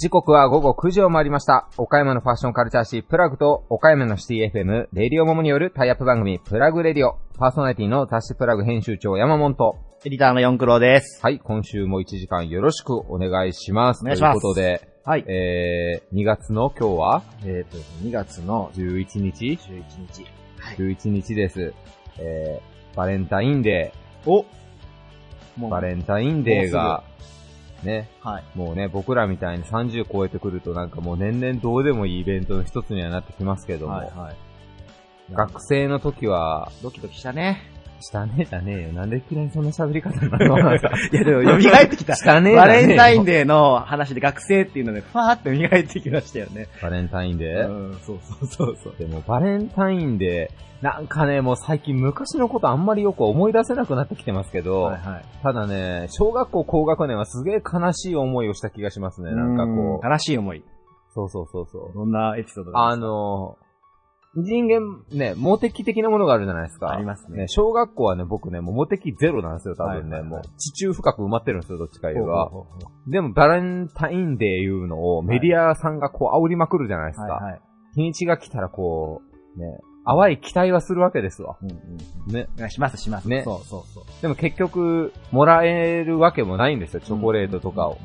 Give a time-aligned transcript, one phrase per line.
[0.00, 1.68] 時刻は午後9時を回りました。
[1.76, 7.18] 岡山のファッションカルチャー誌プラグと岡山のシティ FM、レディオモモによるタイアップ番組、プラグレディオ。
[7.38, 9.76] パーソナリティのタッシュプラグ編集長山本と。
[10.06, 11.20] エディターの四九郎です。
[11.22, 14.02] はい、今週も1時間よろしくお願いします。
[14.02, 15.24] お願いしますということで、はい。
[15.28, 17.22] えー、2月の今日は？
[17.44, 20.26] えっ、と、2月の11日？11日。
[20.58, 20.76] はい。
[20.76, 21.74] 11日です。
[22.20, 23.92] えー、バレンタインデ
[24.26, 24.44] おー。
[25.56, 27.04] もバレンタインデーが、
[27.84, 28.44] ね、はい。
[28.56, 34.36] もうね、僕らみたいに30超えてくるとなんかもう年々どうでもいいイベントの一つにはなってきますけども、はい、はい。
[35.32, 37.70] 学生の時は、ドキドキしたね。
[38.00, 38.92] したねえじゃねえよ。
[38.92, 40.58] なんで嫌いにそんな喋り方になるの？
[40.76, 40.80] い
[41.12, 42.14] や、でも、蘇ってきた。
[42.14, 46.68] したねバレンタインデーの話で学生っていうので、ファーって蘇ってきましたよね。
[46.82, 48.94] バレンタインデー、うん、そうそうそうそう。
[48.98, 55.24] でもバレンタインデー、なんかね、もう最近昔のことあんまりよく思い出せなくなってきてますけど、はいはい。
[55.42, 59.32] ただね、小学校高学年はすげえ悲しい思いをした気がしますね。
[59.32, 60.62] なんかこう、悲しい思い。
[61.14, 61.92] そうそうそうそう。
[61.94, 62.88] どんなエピソードが？
[62.90, 63.56] あの、
[64.34, 66.90] 人間、ね、モテ期的なものがあるじゃないですか。
[66.90, 69.98] ありますね小学校はね、僕ね、もうモテ期ゼロなんですよ、多分ね。
[69.98, 72.48] はいはいはいもう、地中深く埋まってるんですよ、どっちか言えば。
[72.50, 77.24] ほうほうほうほでも、バレンタインデーいうのをメディアさんがこう煽りまくるじゃないですか。
[77.24, 77.60] うはいはい。
[77.94, 79.22] 日にちが来たらこ
[79.56, 81.56] う、ね、淡い期待はするわけですわ。
[81.62, 81.74] うんう
[82.30, 82.32] ん。
[82.32, 82.70] ね。
[82.70, 83.28] します、します。
[83.28, 84.04] ねそうそうそう。
[84.22, 87.98] でも結局、もらえるわけもないんですよ、チョコレートとかを。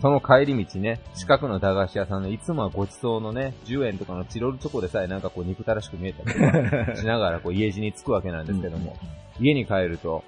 [0.00, 8.96] その帰り道ね、近くの駄菓子屋さんのいつもはごちそうのね、10円とかのチロルチョコでさえなんかこう憎たらしく見えたりとか しながらこう家路に着くわけなんですけども、
[9.40, 10.22] 家に帰ると、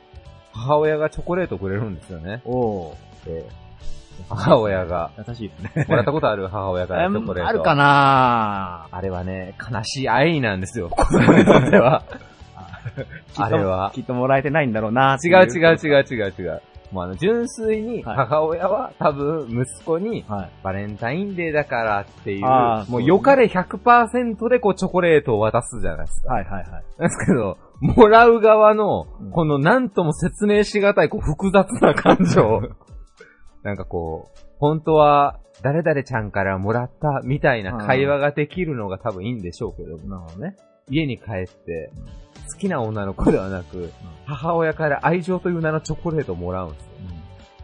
[0.53, 2.41] 母親がチョコレートくれるんですよね。
[2.45, 2.95] おー。
[3.29, 3.67] えー
[4.31, 5.85] 母親が、優しいですね。
[5.89, 6.49] もらったことある？
[6.49, 7.49] 母親からチョコレート。
[7.51, 12.03] あるかなあれはね、悲しい愛なんですよ、 子供にとっては。
[13.37, 16.63] あれはきっともらえてないんだろうな違う違う違う違う違う。
[16.93, 20.51] もうあの、純粋にはい母親は多分息子に、はい。
[20.63, 26.35] バレンタインデーだからっていう、あーもう良かれ100%でこうチョコレートを渡すじゃないですか。
[26.35, 26.85] はいはいはい。
[26.99, 32.63] ですけど、もらう側のうん、このなんとも説明しがたい、こう複雑な感情。
[33.63, 40.57] なんかこう、本当は、誰々ちゃんからもらったみたいな会話ができるのが多分いいんでしょうけど、なるほどね。
[40.89, 41.91] 家に帰って、
[42.51, 43.93] 好きな女の子ではなく、
[44.25, 46.89] 母親から愛情という名のチョコレートをもらうんですよ。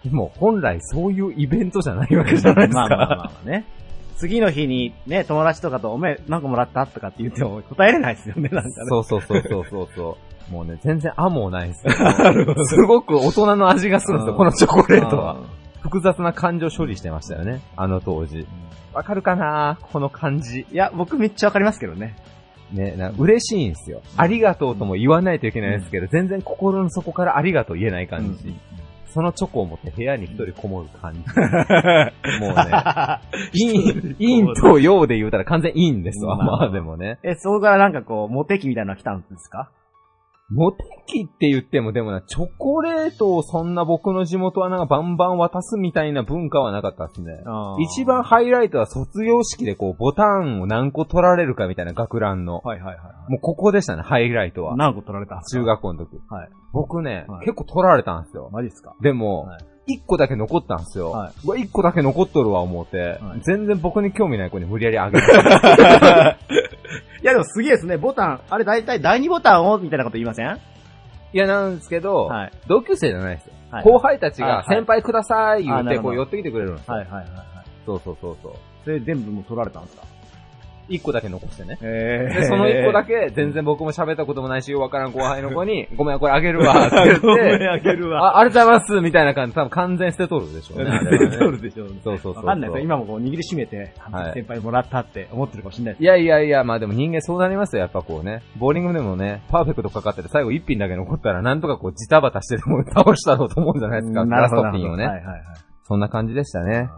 [0.05, 2.81] でも本来そういうイベントじゃないわけじゃないですか。
[2.81, 3.65] まあまあまあまあね。
[4.17, 8.75] 次の日にね、友達とかとおめえなんかもらったとかって言っても答えれないですよね、なんかね。
[8.89, 10.19] そうそうそうそうそうそ
[10.51, 10.53] う。
[10.53, 11.93] もうね、全然あもないですよ。
[12.67, 15.47] すごく大人の味がするんですよ、うんこのチョコレートはうん。
[15.81, 18.47] 複雑な感情処理してましたよね、あの当時。
[18.93, 20.67] わかるかなこの感じ。
[20.71, 22.15] いや、僕めっちゃわかりますけどね。
[22.73, 24.03] ね、な嬉しいんですよ。
[24.17, 28.55] ありがとうとも言わないといけないんですけど、全然心の底からありがとう言えない感じ。
[29.15, 31.19] そのチョコを持って部屋に一人こもる感じ。
[32.41, 32.55] もうね、
[33.53, 36.37] 陰、陰と陽で言うたら完全陰ですわ。
[36.39, 37.19] まあまあでもね。
[37.23, 39.71] え、そこからなんかこう、モテ期みたいなのが来たんですか？
[40.51, 47.33] モテ期って言ってもでもな、チョコレートをそんな僕の地元はなんかバンバン渡すみたいな文化はなかったですね。
[47.81, 52.59] 一番ハイライトは卒業式でこうボタンを何個取られるかみたいな学ランの。
[52.59, 53.31] はいはいはい。
[53.31, 54.77] もうここでしたね、ハイライトは。
[54.77, 55.61] 何個取られたんですか？
[55.61, 56.21] 中学校の時。
[56.29, 56.49] はい。
[56.73, 58.51] 僕ね、はい結構取られたんですよ。
[58.53, 58.95] マジですか？
[59.01, 61.13] でもはい、一、個だけ残ったんですよ。
[61.13, 65.27] はうわ一個だけ残っとるわ思って、はい全然僕に興味ない子に無理やりあげる。
[67.33, 70.59] でもすげえですね、ボタン、あれ大体第2ボタンをみたいなこと言いません？
[71.35, 72.53] いや、なんですけど、はい。
[72.69, 73.53] 同級生じゃないですよ。
[73.71, 76.95] はい後輩たちが先輩ください言って、こう寄ってきてくれるんですよ。
[76.95, 77.47] はいはいはいはい。
[77.87, 78.53] そうそうそうそう。
[78.85, 80.03] それ全部もう取られたんですか？
[80.89, 81.79] 一個だけ残してね。
[81.83, 88.37] えで、その一個だけ、全然僕も喋ったこともないし、よくわからん後輩の子に、 ごめん、これあげるわ、って言 ごめんって、あげるわ。
[88.37, 90.91] あ、ありがとうございます、みたいな感じで、多分完全捨てとるでしょうね。
[90.91, 91.95] あれはね取るでしょうね。
[92.03, 92.45] そうそうそう。
[92.45, 92.85] わかんないですよ。
[92.85, 98.43] 今もこう握りしめて、はい先輩もらったって思ってるかもしれないですいやいやいや、まあでも人間そうなりますよ、やっぱこうね。
[98.57, 104.25] ボーリングでもね、パーフェクトかかってて最後一品だけ残ったら、なんとかこうジタバタしてでも倒したろうと思うんじゃないですか。
[104.25, 105.07] ラストピンをね。
[105.07, 105.43] はいはいはい。
[105.85, 106.89] そんな感じでしたね。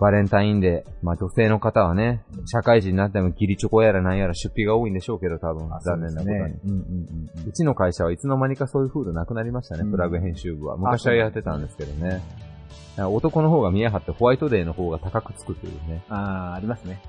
[0.00, 0.90] バレンタインデー。
[1.02, 5.68] まあ女性の方はね、社会人になってもギリチョコやらなんやら出費が多いんでしょうけど、多分。
[5.68, 6.38] 残念なことに。
[6.38, 6.56] うんうん
[7.36, 10.76] うんうちの会社はいつの間にかそういう風土なくなりましたね、うんプラグ編集部は。
[10.76, 12.22] 昔はやってたんですけどね。
[12.98, 16.02] 男の方が見え張ってホワイトデーの方が高くつくというね。
[16.08, 17.00] ああ、ありますね。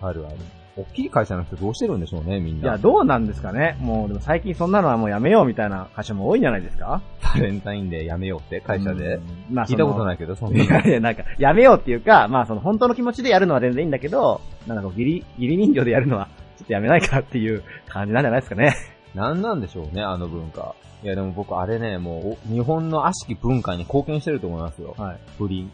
[0.00, 0.36] あるある。
[0.74, 2.68] 大きい会社の人どうしてるんでしょうね、みんな。
[2.68, 3.76] いや、どうなんですかね。
[3.80, 7.02] もう、でも最近そんなのはもうやめようみたいな会社も多いんじゃないですか？
[7.34, 9.16] バレンタインデーやめようって、会社で。
[9.16, 9.66] うんまあ。
[9.66, 10.06] 聞いたことい。
[10.06, 10.64] ないけど、そんな。
[10.64, 18.74] いやいや、なんか、やめようっていうか、まあその本当の気持ちでやるのは全然いいんだけど、なんかこう、義理、義理人形でやるのは、ちょっとやめないかっていう感じなんじゃないですかね。
[19.14, 20.74] なんなんでしょうね、あの文化。
[21.02, 24.94] いやでも僕あれね、もう、お日本の悪しき文化に貢献してると思いますよ。
[24.96, 25.18] はい。
[25.36, 25.70] 不倫。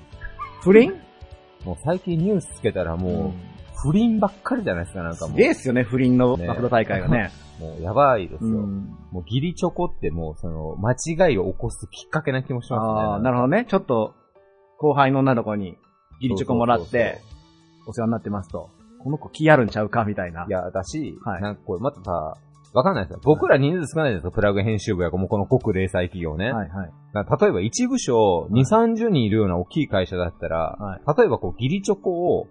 [0.62, 0.95] 不倫？
[1.65, 3.33] もう最近ニュースつけたらもう、
[3.83, 7.31] 不倫ばっかりじゃないですか、なんかもすげえっすよね、不倫のねマクロ大会がね。
[7.61, 7.63] う。
[7.63, 8.51] もうやばいですよ。
[8.51, 8.97] うん。
[9.11, 12.93] もうギリチョコってもう、その、間違いを起こすきっかけな気もしますね。
[12.93, 13.67] ああ、なるほどね。
[13.69, 14.15] ちょっと、
[14.79, 15.77] 後輩の女の子に、
[16.21, 17.19] ギリチョコもらって、
[17.87, 18.71] お世話になってますと。
[19.03, 20.47] この子気あるんちゃうかみたいな。
[20.49, 22.37] いや、だし、はいなんかこれ、またさ、
[22.75, 23.21] わかんないですよ。
[23.25, 26.53] 僕ら人数少ないですよ、プラグ編集部やもうこの国零細企業ね。
[26.53, 26.93] はいはい。
[27.41, 32.49] 例えば一部署2、30人いるような大きい会社だったら、はい例えばこうギリチョコを、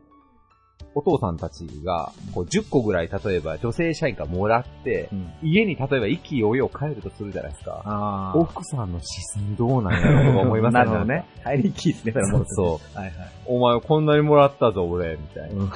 [0.96, 5.32] お父さんたちが、こう10個ぐらい例えば女性社員がもらって、うん。
[5.44, 7.84] 家に例えば意気揚々帰るとするじゃないですか。
[7.86, 8.38] ああ。
[8.38, 11.26] 奥さんの視線どうなんやろうとか思います なるほどね。
[11.46, 12.46] 帰りきいですね、それも。
[12.48, 13.14] そうはいはい。
[13.46, 15.72] お前こんなにもらったぞ、俺、みたいな。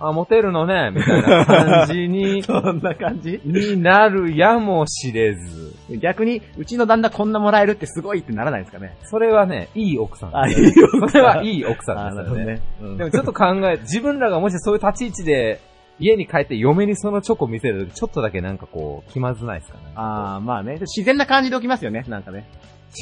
[0.00, 3.40] うんあ、モテるのね、みたいな感じに、 そんな感じ？
[3.44, 5.74] になるやもしれず。
[5.98, 8.96] 逆に、うちの旦那こんなもらえるってすごいってならないですかね？
[9.04, 10.98] それはね、いい奥さんあ、いですよね。
[10.98, 11.08] いよ。
[11.08, 12.44] それはいい奥さあんですよね。
[12.44, 12.60] ね。
[12.82, 15.60] うんでもちょっと考え、自分らがもしそういう立ち位置で、
[15.98, 19.84] 家に帰って嫁にそのチョコ見せるとき、ちょっとだけなんかこう、気まずないですかね。
[19.96, 20.78] ああ、まあね。
[20.80, 22.46] 自然な感じで起きますよね、なんかね。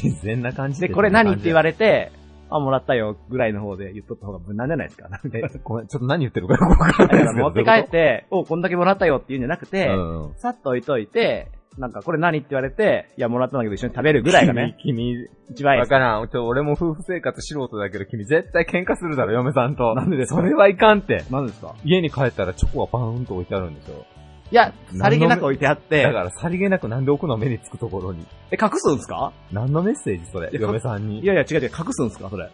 [0.02, 2.12] 自然な感じで、これ何って言われれて、
[2.50, 5.08] あ、もらったよ、ぐらいの方で言っとった方が無難じゃないですか。
[5.08, 7.44] なんかえ、ごめん、ちょっと何言ってるかよくわかんないですけど。
[7.44, 9.88] 持って帰って、お、こんだけもらったよって言うんじゃなくて。
[10.36, 15.92] さっと置いといて、なんか、これ何って言われて、いや、もらったんだけど一緒に食べるぐらいがね、 君、一番いいです。
[15.92, 16.28] わからん。
[16.28, 19.94] ちょ、俺も夫婦生活素人だけど、君絶対喧嘩するだろ、嫁さんと。
[19.94, 20.40] なんでですか？
[20.40, 21.22] それはいかんって。
[21.30, 21.76] 何ですか？
[21.84, 24.04] 家に帰ったらチョコがバーンと置いてあるんですよ。
[24.50, 28.26] いや、さりげなく置いてあってだ、から、さりげなくなんで置くの目につくところに。
[28.50, 29.32] え、隠すんですか？
[29.52, 30.48] 何のメッセージそれ？
[30.52, 31.20] 嫁さんに。
[31.20, 32.30] いやいや、違う違う、隠すんですか？
[32.30, 32.48] それ。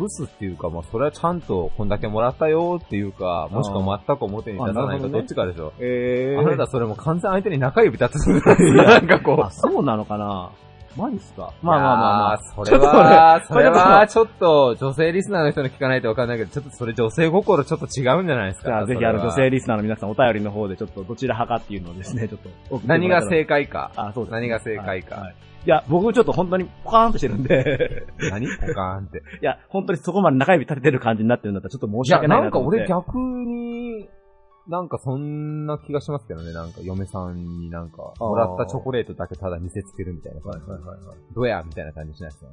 [0.00, 5.72] 隠すっていうか、まあ、それはちゃんと、こんだけもらったよっていうか、もしくは全く表に出さないか、どっちかでしょ。
[5.80, 8.26] えあなたそれも完全相手に中指立つ。
[8.76, 9.40] なんかこう。
[9.44, 10.50] あ、そうなのかな？
[10.98, 11.52] マジっすか？
[11.62, 12.38] まあまあまあまあ。
[12.64, 18.84] それは、それは、ちょっと、女性リスナーの人に聞かないとわかんないけど、ちょっとそれ女性心ちょっと違うんじゃないですか？
[18.86, 23.08] ぜひあの女性リスナーの皆さんお便りの方でちょっとどちら派かっていうのをですね、ちょっと何。
[23.08, 23.92] が正解か。
[23.96, 25.34] あ、そうです、何が正解かはいはい
[25.66, 28.46] いや、僕ちょっと本当にポカーンとしてるんで、何？
[28.46, 29.18] ポカーンって。
[29.18, 32.78] いや、本当にそこまで中指立ててる感じになってるんだったらちょっと申いや、し訳ないなかなんと思って。
[32.78, 34.08] 俺逆に、
[34.68, 40.70] なんかそんな気がしますけどね、なんか嫁さんになんか、もらったチョコレートだけただ見せつけるみたいな感じ。
[40.70, 41.16] はいはいはいはい。
[41.34, 42.50] どやみたいな感じしないですか？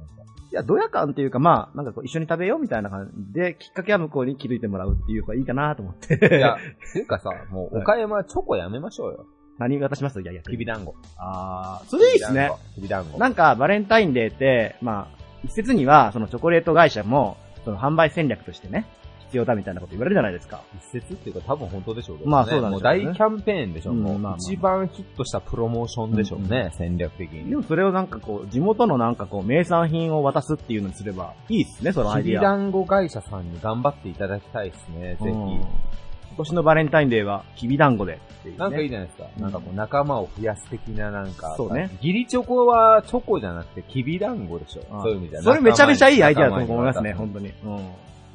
[0.52, 6.14] いや、ドヤ感っていうか、まあ、なんかこう一緒に食べようみたいな感じで、きっかけは向こうに気づいてもらうっていう方がいいかなと思って。
[6.38, 9.26] いや、っていうかさ、もう、岡山チョコやめましょうよ。
[9.58, 10.20] 何型します？
[10.22, 10.94] いやいや、 きびだんご。
[11.18, 12.50] あー、それいいですね。。
[12.74, 13.18] きびだんご。
[13.18, 18.86] なんか、バレンタインデーって、まあ、一説には、そのチョコレート会社も、その販売戦略としてね、
[19.26, 20.62] 必要だみたいなこと言われるじゃないですか。
[20.76, 22.32] 一説っていうか多分本当でしょうけどね。
[22.32, 23.92] まあそうなんもうでしょうね大キャンペーンでしょ。
[23.92, 27.54] もううんまあまあ一番ヒットしたプロモーションでしょうね、戦略的でに。
[27.54, 32.38] もそれをなんかこう、地元のなんかこう、名産品を渡すっていうのにすれば、いいっすね、そのアイディア。
[32.38, 35.56] きびだんご会社さんに頑張っていただきたいですね、ぜうんひ。
[36.28, 38.58] 今年のバレンタインデーは、きびだんごでっていうね。
[38.58, 39.24] なんかいいじゃないですか。
[39.36, 41.54] うんなんかこう仲間を増やす的ななんか。
[41.56, 41.90] そうね。
[42.02, 44.82] ギリチョコはチョコじゃなくてきびだんごでしょ。
[44.90, 47.52] あそういう意味じゃそれめちゃめちゃいいアイディアだと思いますね、本当に。
[47.64, 47.90] うん。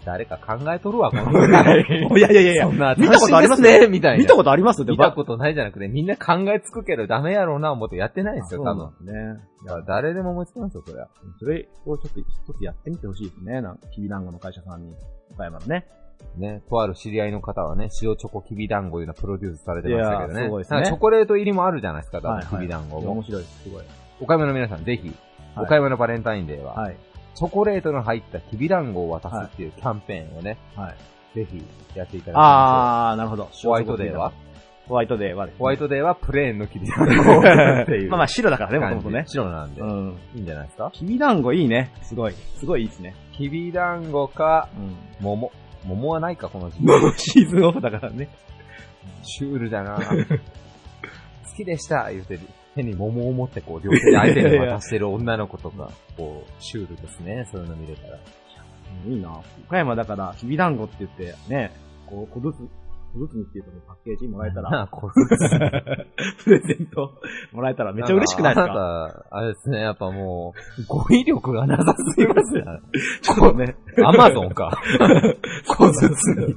[0.05, 1.81] 誰か考えとるわ、このぐらい。
[1.85, 3.61] いやいやいやいやそんな、見たことあります？
[3.61, 4.23] ね、みたいな。
[4.23, 4.83] 見たことあります？
[4.83, 8.87] 見たことないじゃなくて、みんな考えつくけどダメやろうな思ってやってないんですよ、多分。
[9.05, 9.39] ね。
[9.65, 11.07] だから誰でも思いつきますよ、そりゃ。
[11.39, 13.61] それをちょっと一つやってみてほしいですね。
[13.61, 14.93] なんか、きびだんごの会社さんに、
[15.33, 15.85] 岡山のね。
[16.37, 20.43] ね、とある知り合いの方はね、塩チョコきびだんごいうのプロデュースされてましたけどね。
[20.45, 23.11] すごいですねチョコレート入りもあるじゃないですか、多分はいはいきびだんごも。
[23.13, 23.83] 面白いです、すごい。
[24.21, 25.13] 岡山の皆さん、ぜひ、は
[25.63, 26.95] い岡山のバレンタインデーは、はい。
[27.35, 30.95] チョコレートの入ったきびだんごを渡すっていうキャンペーンをね、はい。
[31.35, 31.63] ぜひ
[31.95, 33.49] やっていただきまあー、なるほど。
[33.51, 34.31] ホワイトデーは？
[34.87, 38.09] ホワイトデーはねホワイトデーはプレーンのきびだんごをっていう。
[38.11, 39.23] まあまあ白だからね、もともとね。
[39.27, 40.17] 白なんで、うん。
[40.35, 40.89] いいんじゃないですか？
[40.91, 41.91] きびだんごいいね。
[42.03, 42.33] すごい。
[42.33, 43.15] すごいいいですね。
[43.33, 44.95] きびだんごか、うん。
[45.21, 45.51] 桃。
[45.85, 46.83] 桃はないか、この時期。
[46.85, 48.27] もうシーズンオフだからね。
[49.23, 49.97] シュールだな
[51.49, 52.37] 好きでした言うて、
[52.75, 57.47] 手に桃を持ってこう、両手で相手に渡してる女の子とか、こう、シュールですね。
[57.51, 58.17] そういうの見れたら。
[59.07, 59.41] いいな。
[59.67, 61.71] 岡山だから、きびだんごって言って、ね、
[62.05, 62.69] こう、小ずつ、
[63.13, 65.11] 小ずつにっていうとパッケージもらえたら、な あ、こう
[66.43, 67.13] プレゼント
[67.51, 68.71] もらえたらめっちゃ嬉しくないですか？
[68.73, 72.63] あなた、あれですね、やっぱもう、語彙力がなさすぎますよ。
[73.21, 73.75] ちょっとね。
[74.05, 74.71] アマゾンか。
[75.67, 76.55] 小ずつに。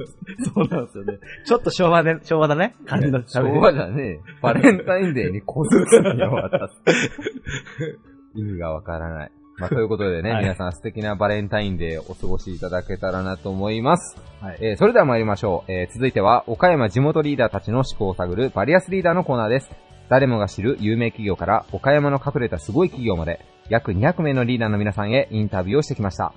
[0.55, 1.19] そうなんですよね。
[1.47, 2.75] ちょっと昭和で、昭和だね。
[2.87, 4.21] 感じの昭和じゃねえ。
[4.43, 7.99] バレンタインデーに小ずつに渡す。
[8.37, 9.33] 意味がわからない。
[9.59, 14.17] まあ、ということでね、はい皆さん素敵なバレンタインデーお過ごしいただけたらなと思います。
[14.41, 14.59] はい。
[14.61, 15.73] えーそれでは参りましょう。
[15.73, 19.71] えー続いては、岡山地元リーダーたちの思考を探るバリアスリーダーのコーナーです。
[20.09, 26.33] 誰もが知る有名企業から岡山の隠れたすごい企業まで約200名のリーダーの皆さんへインタビューをしてきました。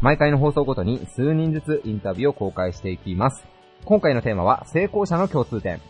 [0.00, 3.44] 毎回の放送ごとに数人ずつインタビューを公開していきます。
[3.84, 5.80] 今回のテーマは成功者の共通点。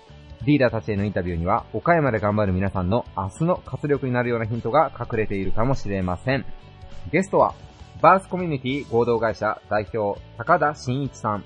[0.46, 6.46] リーダーたちへのインタビューには岡山で頑張る皆さんの明日の活力になるようなヒントが隠れているかもしれません。
[7.12, 7.54] ゲストは、
[8.00, 11.44] バースコミュニティ合同会社代表高田真一さん。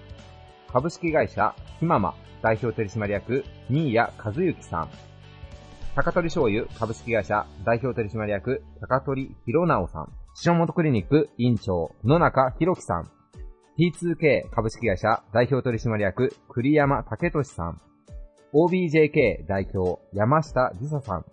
[0.72, 4.88] 株式会社ひまま代表取締役新谷和幸さん。
[5.96, 10.12] 高取醤油株式会社代表取締役高取博直さん。
[10.46, 13.10] 塩本クリニック委員長野中博樹さん。
[13.76, 17.80] T2K 株式会社代表取締役栗山武俊さん。
[18.54, 21.24] OBJK 代表山下理沙さん。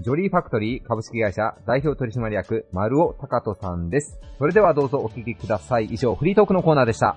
[0.00, 4.20] ジョリーファクトリー株式会社代表取締役丸尾隆人さんです。
[4.38, 5.86] それではどうぞお聞きください。
[5.86, 7.16] 以上、フリートークのコーナーでした。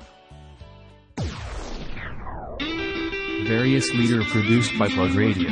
[3.47, 5.49] Various leader produced by Plug Radio.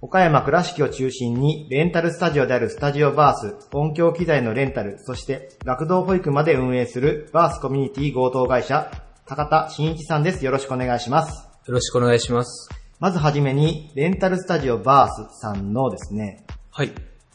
[0.00, 8.92] 岡山倉敷を中心にレンタルスタジオであるスタジオバース、音響機材のレンタル、そして学童保育まで運営するバースコミュニティ合同会社、
[9.26, 10.44] 高田真一さんです。
[10.44, 11.47] よろしくお願いします。
[11.68, 12.70] よろしくお願いします。
[12.98, 16.92] まずはじめに、レンタルスタジオバースさんのですね、はい。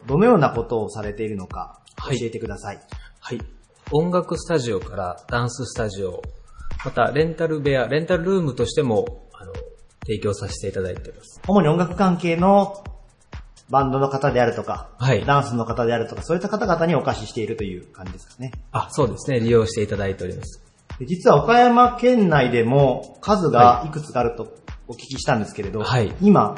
[0.07, 2.79] どのようなことをされているのか、教はいえてください。
[3.19, 3.39] はい。
[3.91, 6.23] 音楽スタジオからダンススタジオ、
[6.83, 9.53] またレンタル部屋、レンタルルームとしても、あの、
[10.07, 11.39] 提供させていただいています。
[11.47, 12.83] 主に音楽関係の
[13.69, 18.51] バンドの方であるとか、はいダンスの方であるとか、そういった方々にお貸ししているという感じですかね。
[18.71, 19.41] あ、そうですね。
[19.41, 20.62] 利用していただいております。
[20.99, 24.55] で実は岡山県内でも数がいくつかあると
[24.87, 26.55] お聞きしたんですけれど、はい今、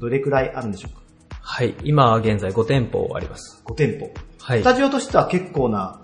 [0.00, 1.02] どれくらいあるんでしょうか？
[1.40, 1.74] はい。
[1.84, 3.62] 今は現在5店舗あります。
[3.64, 4.10] ?5 店舗。
[4.40, 4.64] はいス。
[4.64, 6.00] タジオとしては結構な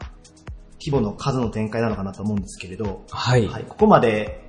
[0.81, 3.47] 規模の数の展開なのかなと思うんですけれど、はい。
[3.47, 4.45] はい、ここまで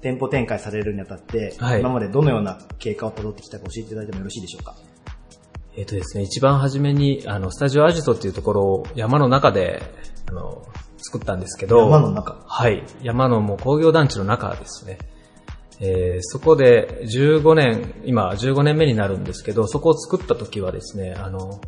[0.00, 4.76] 店舗展開されるにあたって、はい今までどのような経過をたどってきたか教えていただいてもよろしいでしょうか？
[5.76, 9.82] えっ、とですね、一番初めに、あの、スタジオアジトっていうところを山の中で、
[10.28, 10.66] あの、
[11.02, 12.42] 作ったんですけど、山の中。
[12.46, 12.84] はい。
[13.02, 14.98] 山のもう工業団地の中ですね。
[15.80, 21.60] えーそこで15年、今15年目になるんですけど、そこを作った時はですね、あの、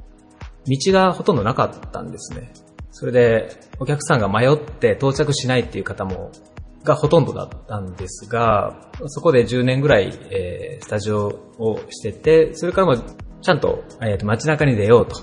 [0.68, 2.52] 道がほとんどなかったんですね。
[2.90, 3.48] それで、
[3.80, 6.30] お客さんが迷って到着しないっていう方も、
[6.84, 15.22] がほとんどだったんですが、そこで10年ぐらい、えースタジオをしてて、それからもちゃんと、えーと街中に出ようと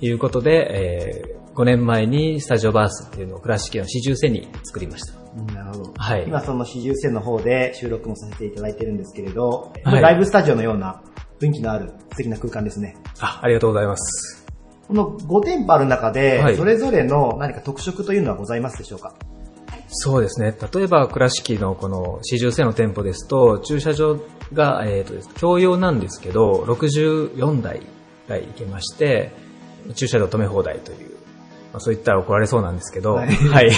[0.00, 5.18] いうことで、え5年前にスタジオバースっていうのを倉敷の四十線に作りました。
[5.18, 5.92] うんなるほど。
[5.96, 11.02] はい今その四十線の方で収録もさせていただいてるんですけれど、はいライブスタジオのような
[11.40, 12.96] 雰囲気のある素敵な空間ですね。
[13.18, 14.46] あ、ありがとうございます。
[14.86, 19.14] この5店舗ある中で、はいそれぞれの何か特色というのはございますでしょうか？
[19.88, 20.54] そうですね。
[20.72, 24.20] 例えば、倉敷のこの四十線の店舗ですと、駐車場
[24.52, 27.80] が、えっ、とです、共用なんですけど、64台
[28.28, 29.32] が行けまして、
[29.94, 31.17] 駐車場止め放題という、
[31.72, 33.70] まあ、そう言ったら怒られそうなんですけど、ははいい。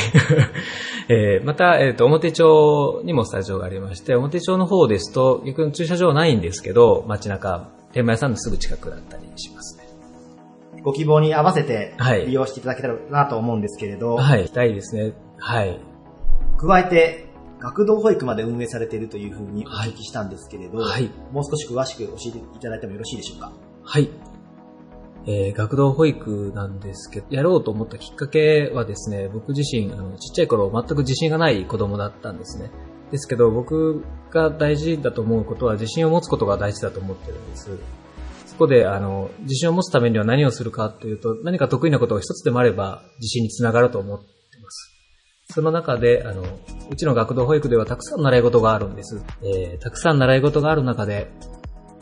[1.09, 9.89] えーまた、えっ、と、表町にもスタジオがありまして、表町の方ですと、逆に駐車場はないんですけど、街中、天満屋さんのすぐ近くだったりしますね。
[10.83, 14.47] ご希望に合わせてはい利用していただけたらなと思うんですけれど、はい。
[14.47, 15.13] したいですね。
[15.39, 15.79] はい。
[16.59, 17.27] 加えて、
[17.59, 23.53] 学童保育まで運営されているというふうにお聞きしたんですけれど、はいもう少し詳しく教えていただいてもよろしいでしょうか？
[23.83, 24.09] はい。
[25.27, 32.71] えー学童保育なんですけど、やろうと思ったきっかけはですね、僕自身、あの、ちっちゃい頃全く自信がない子供だったんですね。
[33.11, 37.79] ですけど、僕が大事だと思うことは自信を持つことが大事だと思ってるんです。
[38.47, 44.25] そこで、あの、自信を持つためには何をするかというと、何か得意なことが一つでもあれば自信につながると思って
[44.63, 44.91] ます。
[45.53, 46.45] その中で、あの、
[46.91, 49.21] うちの学童保育ではたくさん習い事があるんです。
[49.43, 51.31] えーたくさん習い事がある中で、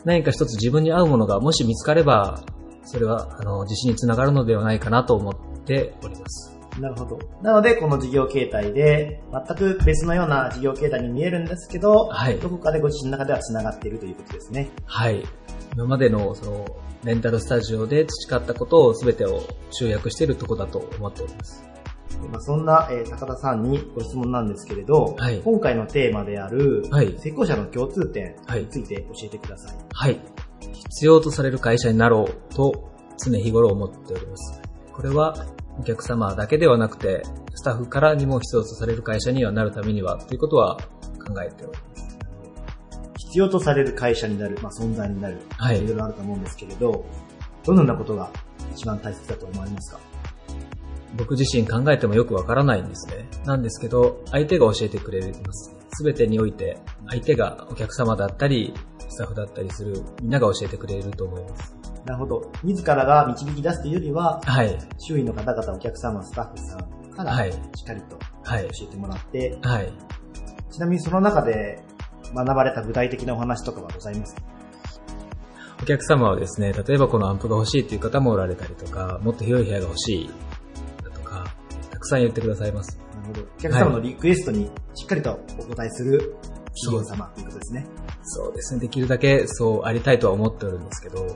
[0.05, 2.43] 何か一つ自分に合うものがもし見つかれば、
[2.91, 6.57] それは、あの、自信につながるのではないかなと思っております。
[6.79, 7.19] なるほど。
[7.43, 14.69] なので、この事業形態で、全く別のような事業形態に見えるんですけど、はいどこかでご自身の中では繋がっているということですね。
[14.85, 15.23] はい。
[15.75, 16.65] 今までの、その、
[17.03, 19.41] レンタルスタジオで培ったことを全てを
[19.71, 21.63] 集約しているところだと思っております。
[22.31, 29.77] まあ、そんな、えー高田さんにご質問なんですけれど、はい今回のテーマである、はい成功者の共通点はいについて教えてください。
[29.93, 30.19] はい。
[30.61, 34.61] 必要とされる会社になろうと常日頃思っております。
[34.93, 35.45] これは
[35.79, 37.23] お客様だけではなくて、
[37.55, 40.77] スタッフからにも必要とされる会社にはなるためにはということは
[41.25, 42.17] 考えております。
[43.17, 47.05] 必要とされる会社になる、まあ、存在になる、はいいろいろあると思うんですけれど、
[47.63, 48.31] どのようなことが
[48.73, 49.99] 一番大切だと思われますか？
[51.17, 53.27] 僕自身考えてもよくわからないんですね。
[53.45, 55.75] なんですけど、相手が教えてくれます。
[55.91, 56.77] すべてにおいて、
[57.09, 58.73] 相手がお客様だったり、
[59.09, 61.75] スタッフだったりする、みんなが教えてくれると思います。
[62.05, 62.51] なるほど。
[62.63, 64.77] 自らが導き出すというよりは、はい。
[64.99, 68.67] 周囲の方々、お客様、スタッフさんから、はいしっかりとはい。
[68.69, 69.93] 教えてもらって、はい。
[70.71, 71.83] ちなみにその中で
[72.33, 74.35] 学ばれた具体的なお話とかはございます？
[74.35, 74.41] か
[75.81, 80.29] お客様はですね、例えばこのアンプが欲しいという方もおられたりとか、もっと広い部屋が欲しい
[81.03, 81.45] だとか、
[81.89, 82.99] たくさん言ってくださいます。
[83.15, 83.41] なるほど。
[83.41, 86.35] お客様のリクエストにしっかりとお答えする
[86.85, 87.87] 企業様ということですね。
[88.23, 91.35] そうですね、できるだけそうありたいとは思っておるんですけど、なる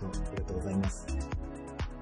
[0.00, 0.08] ほど。
[0.08, 1.06] ありがとうございます。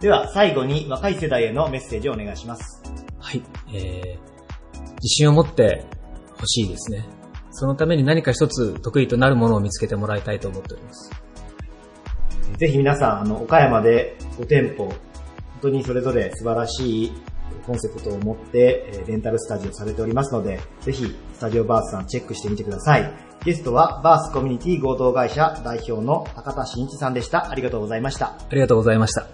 [0.00, 2.82] では、最後に若い世代へのメッセージをお願いします。
[3.18, 3.42] はい、
[3.74, 5.84] えー、自信を持って
[6.38, 7.06] 欲しいですね。
[7.50, 11.10] そのために何か一つ得意となるものを見つけてもらいたいと思っております。
[12.56, 14.96] ぜひ皆さん、あの、岡山で5店舗、本
[15.62, 17.12] 当にそれぞれ素晴らしい
[17.66, 23.12] コンセプトを持って、えーレンタルスタジオされておりますので、ぜひ、スタジオバースさんチェックしてみてください。
[23.44, 27.50] ゲストは、バースコミュニティ合同会社代表の高田真一さんでした。
[27.50, 28.26] ありがとうございました。
[28.26, 29.26] ありがとうございました。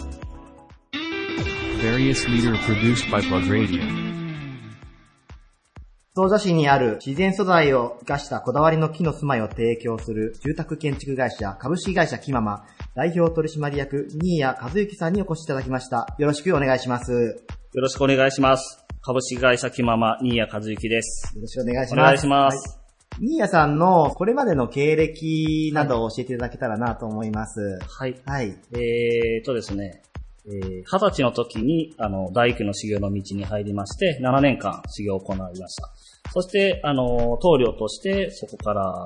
[6.19, 16.07] 総社市にある自然素材を生かしたこだわりの木の住まいを提供する住宅建築会社株式会社キママ代表取締役新谷和之さんにお越しいただきました。
[16.17, 17.45] よろしくお願いします。
[17.77, 18.87] よよろしくお願いします。
[19.03, 21.35] 株式会社キママ、新谷和之です。
[21.39, 22.01] ろしくお願いします。
[22.01, 22.69] お願いします。
[22.71, 22.87] はい
[23.19, 27.79] 新谷さんのこれまでの経歴などを教えていただけたらなと思います。
[27.87, 28.17] はい。
[28.25, 28.57] はい。
[28.73, 30.03] えーとですね、
[30.47, 35.93] えー二十歳の時に、あの、大工の修行の道に入りまして、7年間修行を行いました。
[36.33, 39.05] そして、あの、棟梁として、そこから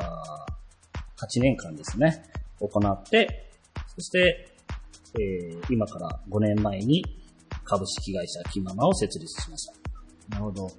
[1.17, 2.23] 8年間ですね、
[2.61, 3.51] 行って、
[3.89, 4.49] そして、
[5.15, 7.05] えー今から5年前に
[7.71, 9.75] 株式会社キママを設立しました。
[10.31, 10.71] なるほど。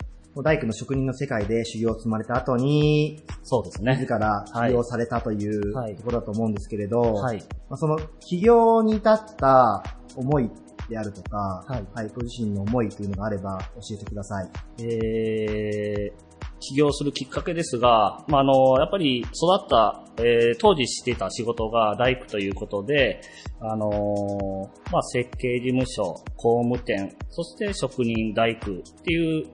[0.44, 4.08] 大工の職人の世界で修行を積まれた後に、そうですね自。
[4.08, 7.38] ら起業されたというはいところだと思うんですけれど、はい。
[7.70, 9.84] まあ、その起業に至った
[10.18, 10.50] 思い
[10.90, 14.50] であるとか、はいご自身の思いというのがあれば教えてください。
[14.84, 16.31] えー
[16.62, 19.28] 起業するきっかけですが、まあ、あの、やっぱり育
[19.66, 23.22] った、えー当時してた仕事が大工ということで、
[23.60, 29.48] あのまあ、設計事務所、工務店、そして職人大工っていう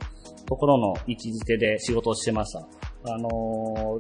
[0.46, 2.60] ところの位置づけで仕事をしてました。
[2.60, 4.00] あの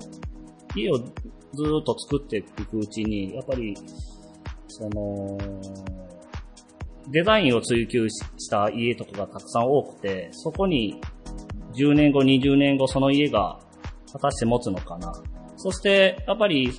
[0.75, 3.75] 家をずっと作っていくうちに、やっぱり、
[4.67, 5.37] その、
[7.09, 10.99] デザインを追求した家とかがたくさん多くて、そこに
[11.77, 13.59] 10年後、20年後、その家が
[14.11, 15.13] 果たして持つのかな。
[15.55, 16.71] そして、やっぱり、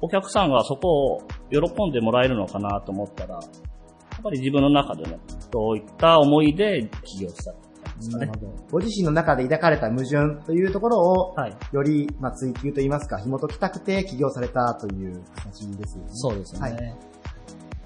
[0.00, 5.18] お客さんがそこを喜んでもらえるのかなと思ったら、やっぱり自分の中でね、
[5.52, 7.60] そういった思いで起業したんで
[8.00, 8.26] すかね。
[8.26, 8.52] ほど。
[8.70, 11.56] ご自身の中で抱かれた矛盾というところを、はい。
[11.72, 16.08] より、まあ、追求といいますか、紐解きたくて起業されたという形ですよね。
[16.10, 16.60] そうですね。
[16.60, 17.14] はい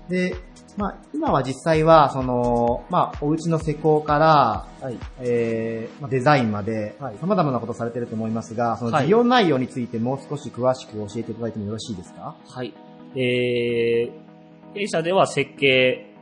[0.08, 0.34] で、
[0.78, 4.96] まあ、今は実際は、その、まあ、お家の施工から、はい。
[5.20, 12.36] えーまあ、デザインまではい、様々なことをされていると思いますが、そのはい事業内容についてもう少し詳しく教えていただいてもよろしいですか？
[12.46, 12.72] はい。
[13.16, 16.14] えー、弊社では設計、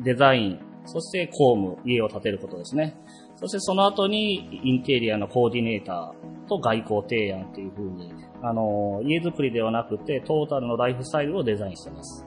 [0.00, 2.96] デザイン、そして工務、家を建てることですね。
[3.36, 12.26] そしてその後にインテリアのコーディネーターと外交提案というふうに、あの、家づくりではなくてトータルのライフスタイルをデザインしています。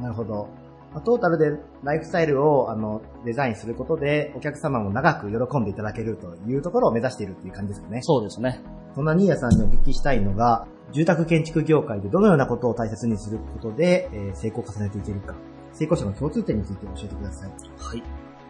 [0.00, 0.48] なるほど。
[0.92, 8.00] まあトータルでライフスタイルをあのデザインすることで、お客様も長く喜んでいただけるというところを目指しているという感じですよね。
[8.02, 8.60] そうですね。
[8.94, 15.34] そんな新谷さんにお聞きしたいのが、住宅建築業界でどのようなことを大切にすることで、えー成功を重ねていけるか。
[15.72, 17.50] 成功者の共通点について教えてください。
[17.78, 18.02] はい。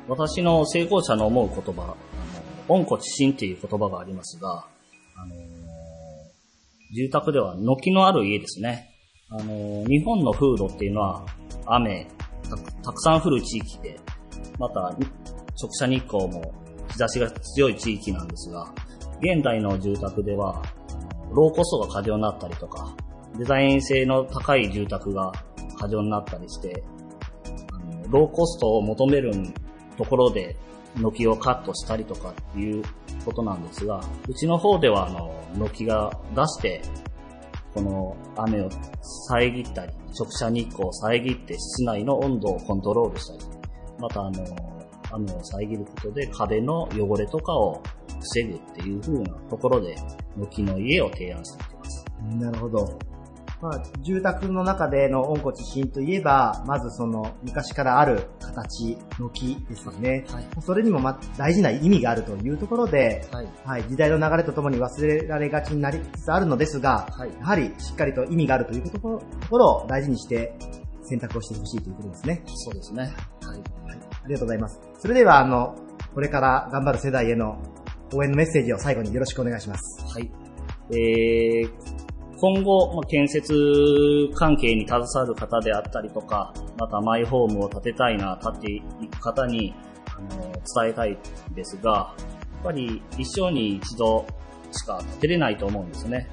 [0.08, 1.94] 私の成功者の思う言葉、あの、
[2.68, 4.66] 温故知新っていう言葉がありますが、
[5.16, 5.34] あの、
[6.94, 8.88] 住宅では軒のある家ですね。
[9.30, 11.24] あの、日本の風土っていうのは
[11.66, 12.08] 雨、
[12.56, 13.98] たたくさん降る地域で、
[14.58, 14.98] また直
[15.72, 16.54] 射日光も
[16.88, 18.72] 日差しが強い地域なんですが、
[19.20, 20.62] 現代の住宅では、
[21.32, 22.94] ローコストが過剰になったりとか、
[23.38, 25.32] デザイン性の高い住宅が
[25.78, 26.82] 過剰になったりして、
[28.08, 29.32] ローコストを求める
[29.96, 30.56] ところで
[30.96, 32.84] 軒をカットしたりとかっていう
[33.24, 36.82] ことなんですが、うちの方ではあの、軒が出して、
[37.74, 38.68] この雨を
[39.28, 43.58] 遮ったり、直射日光を遮って室内の温度をコントロールしたり、
[43.98, 44.44] またあの、
[45.10, 47.82] 雨を遮ることで壁の汚れとかを
[48.20, 49.96] 防ぐっていう風なところで、
[50.36, 52.04] 向きの家を提案していきます。
[52.36, 52.98] なるほど。
[53.62, 60.24] まあ、住宅の中での温故知新といえば、まずその昔からある形の木ですよね。
[60.28, 60.48] はい。
[60.60, 63.48] それにもま大事な意味があるというところで、はい。
[63.64, 67.30] はい、時代の流れとともに忘れられがちになりつつあるのですが、はい。
[67.38, 69.20] やはりしっかりと意味があるというとこ
[69.52, 70.58] ろを大事にして
[71.04, 72.42] 選択をしてほしいということですね。
[72.46, 73.02] そうですね。
[73.02, 73.12] はい。
[74.24, 74.80] ありがとうございます。
[74.98, 75.76] それでは、あの、
[76.14, 77.62] これから頑張る世代への
[78.12, 80.04] 応援のメッセージを最後によろしくお願いします。
[80.12, 80.28] はい。
[80.90, 82.01] えー、
[82.42, 83.54] 今後、まあ建設
[84.34, 88.72] 関係に携わる方であったりとか、またマイホームを建てたいな、建て
[89.04, 89.72] いく方に、
[90.08, 91.16] あの、伝えたい
[91.52, 94.26] んですが、やっぱり一生に一度
[94.72, 96.28] しか建てれないと思うんですね。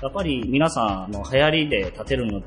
[0.00, 2.40] やっぱり皆さんの流行りで建てるの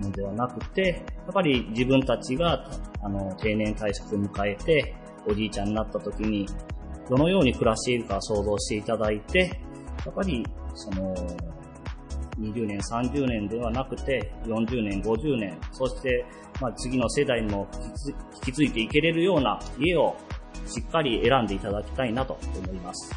[0.00, 2.68] のではなくて、やっぱり自分たちが、
[3.00, 6.48] あの、定年退職を迎えて、おじいちゃんになった時に、
[7.08, 9.60] どのように暮らしているか想像していただいて、
[10.04, 11.14] やっぱり、その、
[12.40, 16.24] 20年、30年ではなくて、40年、50年、そして、
[16.60, 17.68] まあ、次の世代にも
[18.36, 20.16] 引き継いでいけれるような家を
[20.66, 23.14] しっかり選んでいただきたいなと思います。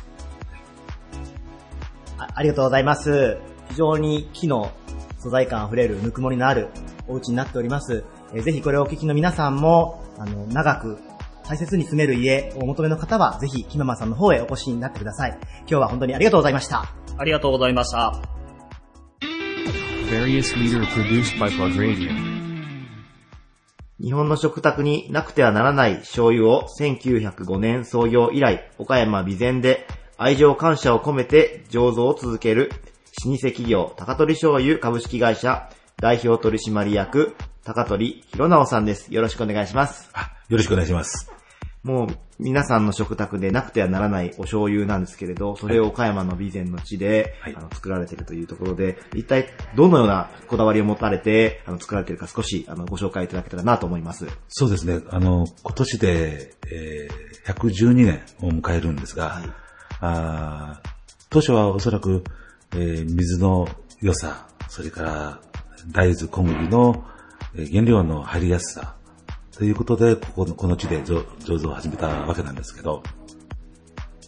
[2.17, 3.37] あありがとうございます。
[3.69, 4.71] 非常に木の
[5.19, 6.67] 素材感あふれるぬくもりのある
[7.07, 8.03] お家になっております。
[8.33, 10.99] えーぜひこれをお聞きの皆さんも、あの、長く
[11.43, 15.37] 大切に住める家をお求めの方は、ぜひ、木ママさんの方へお越しになってください。
[15.59, 16.85] 今日は本当にありがとうございました。
[17.17, 18.42] ありがとうございました。
[20.13, 22.11] Various leader produced by Plug Radio.
[23.99, 29.87] 日本の食卓になくてはならない醤油を1905年創業以来、岡山備前で
[30.19, 32.69] 愛情感謝を込めて醸造を続ける
[33.25, 39.11] 老舗企業高取醤油株式会社代表取締役高取博直さんです。
[39.11, 40.11] よろしくお願いします。
[40.13, 41.31] あよろしくお願いします。
[41.83, 42.07] もう
[42.39, 54.27] 皆さんの食卓でなくてはならないお醤油なんですけれど、それを岡山の備前の地で、はいあの作られているというところで、一体どのようなこだわりを持たれてあの作られているか少しあのご紹介いただけたらなと思います。
[54.47, 55.01] そうですね。
[55.09, 59.49] あの、今年で、えー112年を迎えるんですが、はい
[59.99, 60.89] あー
[61.29, 62.23] 当初はおそらく、
[62.71, 63.67] えー水の
[64.01, 65.41] 良さ、それから
[65.91, 67.03] 大豆、小麦の
[67.55, 68.95] えー原料の入りやすさ、
[69.55, 73.03] ということで、ここのこの地で醸造を始めたわけなんですけど、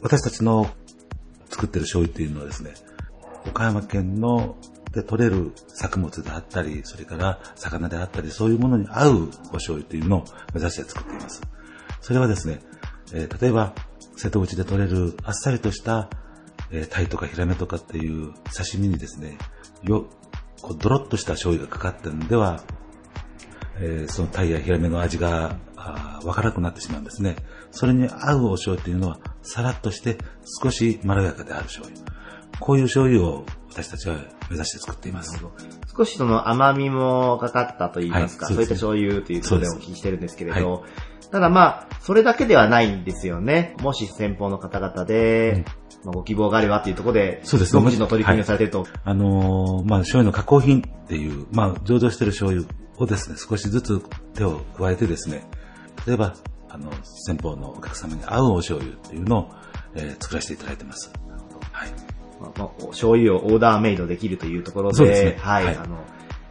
[0.02, 0.70] 私たちの
[1.50, 2.74] 作ってる醤油っていうのはですね、
[3.48, 4.56] 岡山県の
[4.92, 11.42] で取れる作物であったり、それから魚であったり、そういうものに合うお醤油というのを目指して作っています。
[12.02, 12.60] それはですね、
[13.14, 13.74] えー例えば、
[14.16, 16.10] 瀬戸内で取れるあっさりとした、
[16.72, 19.38] えー、タイとかヒラメとかっていう刺身にですね、
[19.84, 20.06] よ、
[20.62, 22.62] こうドロッとした醤油がかかってるんでは、
[23.80, 25.58] えーそのタイやヒラメの味が
[26.24, 27.36] わからなくなってしまうんですね。
[27.72, 30.18] それに合うお醤油っていうのは、さらっとして
[30.62, 32.02] 少しまろやかである醤油。
[32.60, 34.16] こういう醤油を私たちは
[34.50, 35.40] 目指して作っています。
[35.96, 40.82] 少しその甘みもかかったと言いますか、はいそういったそうですね醤油ということでお聞きしてるんですけれど、は
[41.32, 43.76] ただまあ、それだけではないんですよね。
[43.82, 45.66] もし先方の方々で、
[46.04, 48.88] まあ、ご希望があればというところで、そうです独自の取り組みをされていると。
[49.04, 52.66] あのーまあ、醤油の加工品っていう、まあ、醸造している醤油
[52.98, 54.02] をですね、少しずつ
[54.34, 55.48] 手を加えてですね、
[56.08, 56.36] 例えば、
[56.70, 59.52] あの、先方のお客様に合うお醤油っていうのを、
[59.96, 61.12] えー作らせていただいてます。
[61.72, 61.90] はい。
[62.42, 65.96] まあまあ、お醤油をオーダーメイドできるというところで、そうですねはい、はいあの、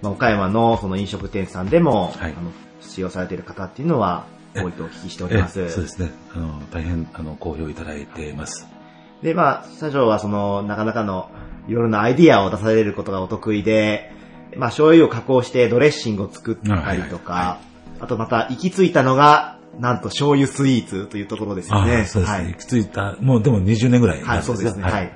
[0.02, 5.68] まあ、岡山のその飲食店さんでも、はいあの使用されている方っていうのは多いとお聞きしておりえます。
[5.70, 6.10] そうですね。
[6.34, 8.68] あの、大変、あの、好評いただいています。
[9.22, 11.30] で、まあ、社長はその、なかなかの
[11.66, 14.12] いろいろなアイディアを出されることがお得意で、
[14.56, 22.02] まあ、醤油を加工してドレッシングを作ったりとか、はいはいはあとまた行き着いたのが、なんと醤油スイーツというところですよあね。
[22.02, 22.38] あそうですね。
[22.38, 22.58] はい行。
[22.58, 24.82] き着いた、もうでも20年ぐらいはい、そうですね。
[24.82, 25.12] がはい。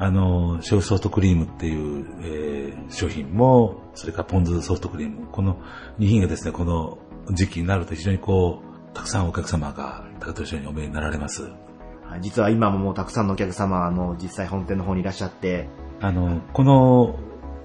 [0.00, 5.60] あの、醤油ソフトクリームっていう、えー商品も、それからポン酢ソフトクリーム、この
[5.98, 6.98] 2品がですね、この
[7.32, 11.42] 時期になると非常にこう、たくさんお客様が高取醤油にお見えになられます。
[11.42, 15.68] はい実は今ももうたくさんのお客様、あの、実際本店の方にいらっしゃって、
[16.00, 17.18] あの、この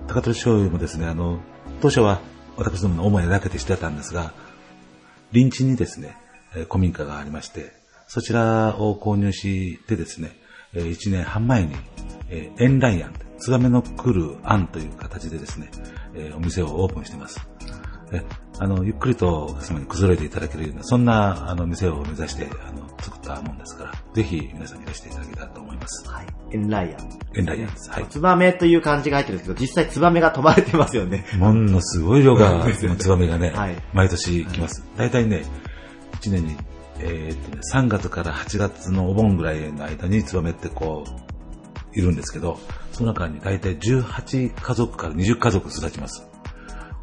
[0.07, 1.39] 高取醤油もですね、あの、
[1.81, 2.19] 当初は
[2.57, 4.33] 私どもの主にだけでしてたんですが、
[5.31, 6.17] 臨地にですね、
[6.69, 7.71] 古民家がありまして、
[8.07, 10.37] そちらを購入してですね、
[10.73, 11.75] 1年半前に、
[12.29, 15.71] エンライアン、ツバメの来る案という形でですね、
[16.35, 17.39] お店をオープンしています。
[18.59, 26.09] あの、ゆっくりとお客様にくつろいでいただけるような、そんな、あの、店を目指して、あの、作ったもんですから、ぜひ皆さんにいらしていただけたらと思います。
[26.09, 26.27] はい。
[26.51, 27.09] エンライアン。
[27.35, 27.91] エンライアンです。
[27.91, 28.07] はい。
[28.07, 31.25] ツバメという漢字が入ってるんですけど、実際ツバメが飛ばれてますよね。
[31.37, 32.65] ものすごい量が、
[32.97, 34.83] ツバメがね、はい毎年来ます。
[34.97, 35.43] 大体ね、
[36.21, 36.55] 1年に、
[36.99, 42.59] えーっとね、3月から8月のお盆ぐらいの間にツバメってこう、いるんですけど、
[42.91, 46.27] その中に大体18家族から20家族育ちます。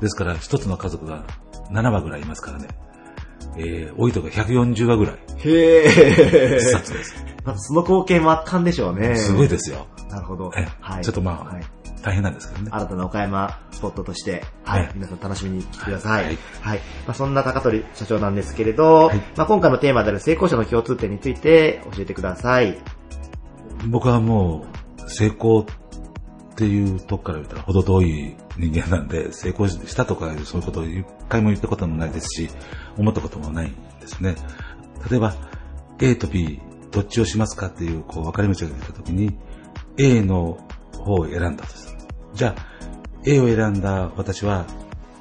[0.01, 1.25] ですから、一つの家族が
[1.71, 2.69] 7羽ぐらいいますからね。
[3.57, 6.61] えー、多いとこ140羽ぐらい、へえ。
[6.61, 7.15] 殺です。
[7.45, 9.17] まあその光景もあったんでしょうね。
[9.17, 9.87] すごいですよ。
[10.11, 10.53] なるほど。
[10.57, 11.05] えはい。
[11.05, 11.65] ちょっとまあはい
[12.03, 12.71] 大変なんですけどね。
[12.73, 16.25] 新たな岡山スポットとして、はい、はい皆さん楽しみに来てください。
[16.25, 16.29] は
[16.63, 16.81] はいい。
[17.07, 22.79] まあ、そんな高取社長なんですけれど、はいまあ、今回のテーマである成功者の共通点について教えてください。
[23.87, 24.67] 僕はも
[25.07, 25.67] う、成功
[26.61, 32.51] っていうとこから言ったら程遠い人間なんで、成功したとかそういうことを一回も言ったこともないですし、
[32.99, 34.35] 思ったこともないんですね。
[35.11, 35.35] 例えば、
[36.01, 39.39] A と B、どっちをしますかっていう、こう、分かれ道が出たときに、
[39.97, 40.59] A の
[40.99, 41.99] 方を選んだとする。
[42.35, 42.67] じゃあ、
[43.25, 44.67] A を選んだ私は、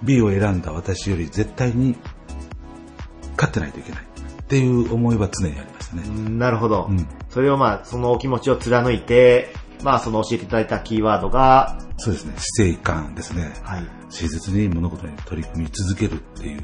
[0.03, 1.95] B を選んだ私より絶対に
[3.37, 4.03] 勝ってないといけない。
[4.03, 6.03] っていう思いは常にありましたね。
[6.37, 6.87] なるほど。
[6.89, 12.33] うんそれをまあ、そのお気持ちを貫いて、まあ、その教えていただいたキーワードが、そうですね。
[12.37, 13.53] 死生観ですね。
[13.63, 13.81] はい。
[13.81, 16.61] 誠実に物事に取り組み続けるっていう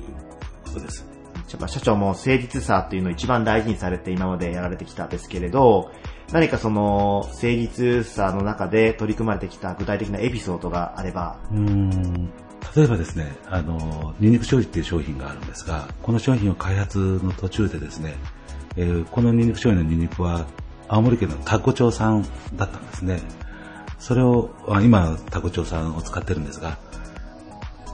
[0.66, 1.06] ことです。
[1.52, 5.92] やっぱ社長も誠実さっていうのを一番大事にされて今までやられてきたんですけれど、
[6.34, 12.32] 何かその誠実さの中で取り組まれてきた具体的なエピソードがあれば、うーん。
[12.76, 18.16] 例えばですね、あの、ニンニク醤油っていう商品があるんですが、この商品を開発の途中でですね、
[18.76, 20.46] えーこのニンニク醤油のニンニクは
[20.88, 23.22] 青森県のタコ町産だったんですね。
[24.00, 24.52] それを、
[24.84, 26.78] 今、タコ町産を使ってるんですが、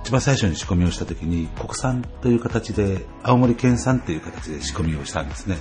[0.04, 5.58] 一番最初に仕込みをした時に国産という形で、青森県産という形で仕込みをしたんですね。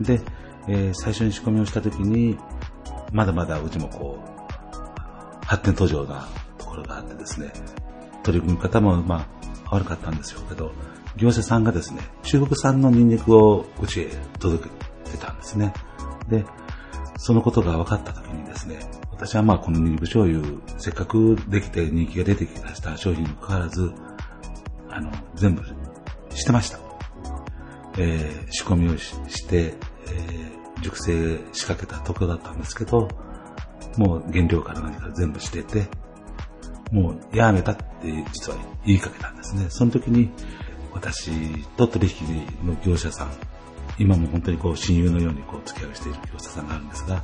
[0.00, 0.20] で、
[0.68, 2.38] えー最初に仕込みをした時に、
[3.12, 6.28] まだまだうちもこう、発展途上な
[6.58, 7.52] ところがあってですね、
[8.22, 9.26] 取り組み方もま
[9.66, 10.72] あ悪かったんでしょうけど、
[11.16, 14.68] 業者さんがですね、中国産のニンニクをうちへ届
[15.04, 15.72] けてたんですね。
[16.28, 16.44] で、
[17.18, 18.78] そのことが分かった時にですね、
[19.10, 20.42] 私はまあこのニンニク醤油、
[20.78, 23.92] せっかくできて人気が出てきました商品にもかかわらず、
[24.90, 25.62] あの、全部
[26.34, 26.78] してました。
[27.98, 29.74] えー仕込みをしして、
[30.08, 33.08] えー熟成仕掛けたところだったんですけど、
[33.96, 35.88] もう原料から何から全部してて、
[36.92, 37.84] もうやめたって
[38.32, 39.66] 実は言いかけたんですね。
[39.70, 40.30] その時に
[40.92, 43.30] 私と取引の業者さん、
[43.98, 47.22] 今も本当にこう親友のようにこう付き合いをしている業者さんがあるんですが、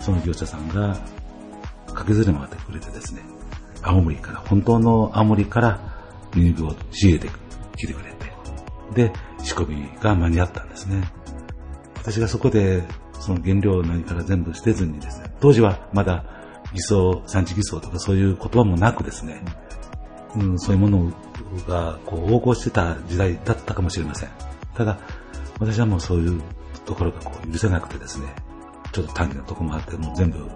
[0.00, 0.96] その業者さんが
[1.88, 3.22] 駆けずり回ってくれてですね、
[3.82, 5.80] 青森から、本当の青森から
[6.34, 7.30] ニンニクを仕入れて
[7.76, 8.18] きてくれて、
[8.94, 11.10] で、仕込みが間に合ったんですね。
[11.96, 12.82] 私がそこで、
[13.20, 16.24] その原料何から全部捨てずにですね、当時はまだ
[16.72, 19.42] 偽装、産地偽装とかそういう言葉もなくですね、
[20.36, 21.12] うん、そういうもの
[21.66, 24.30] がこう横行してた時代だったかもしれません。
[24.74, 24.98] ただ、
[25.58, 26.42] 私はもうそういう
[26.84, 28.26] ところがこう許せなくてですね、
[28.92, 30.48] ちょっと短期のところもあって、もう全部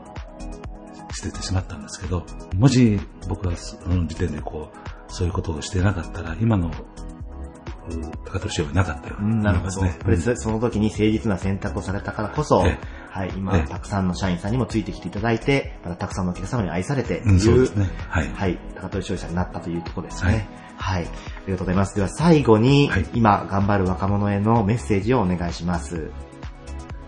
[1.15, 2.25] 捨ててしまったんですけど、
[2.57, 9.83] もし僕がその時点でこう、そういうことをしてなかったら、今の、うん高取塩はなかったようになるほど。
[9.83, 9.99] ね。
[10.03, 12.79] これその時に誠実な選択をされたからこそ、え
[13.11, 17.91] はい、今、ええたくさんの社員さんにもついてきていただいて、またたくさんのお客様に愛されてとうん、そういう、ですね。
[18.09, 18.29] はい。
[18.29, 20.31] はい、高取消費者になったというところですね。
[20.31, 20.38] は
[20.83, 21.07] はいい。
[21.07, 21.11] あ
[21.47, 21.95] りがとうございます。
[21.95, 26.11] では最後に、はい今頑張る若者へのメッセージをお願いします。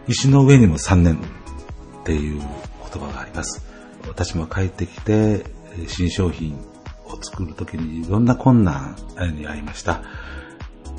[0.07, 3.67] 石の上にも3年っていう言葉があります。
[4.07, 6.57] 私も帰ってきて、えー新商品
[7.07, 8.95] を作るときにいろんな困難
[9.35, 10.03] に遭いました。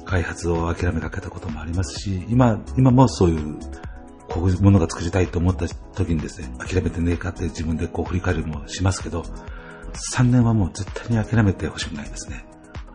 [0.04, 3.58] 開発を諦めかけたこともありますし、今、今もそういう、
[4.28, 9.24] こういうものが作りたいと思った時にですね、諦めてねえかって自分でこう振り返りもしますけど、
[10.14, 12.46] 3年はもう絶対に諦めてほしくないですね。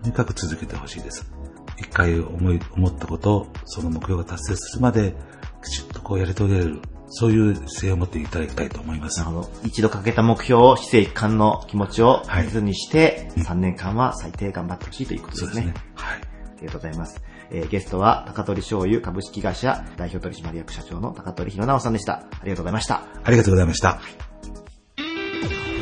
[0.02, 1.30] とにかく続けてほしいです。
[1.78, 5.14] 一回思い、思ったこと、その目標が達成するまで、
[5.62, 9.18] きちっとこうやり遂げる、そういう姿勢を持っていただきたいと思います。
[9.18, 9.50] なるほど。
[9.64, 15.50] 一度かけた目標を、姿勢一貫の気持ちをはい大切にして、3年間は最低頑張ってほしいということですね。
[15.52, 15.74] そうですね。
[15.94, 16.16] はい。
[16.16, 16.20] あ
[16.60, 17.22] りがとうございます。
[17.50, 22.14] えーゲストは、高取醤油株式会社代表取締役社長の高取弘直さんでした。
[22.14, 23.02] ありがとうございました。
[23.24, 24.00] ありがとうございました。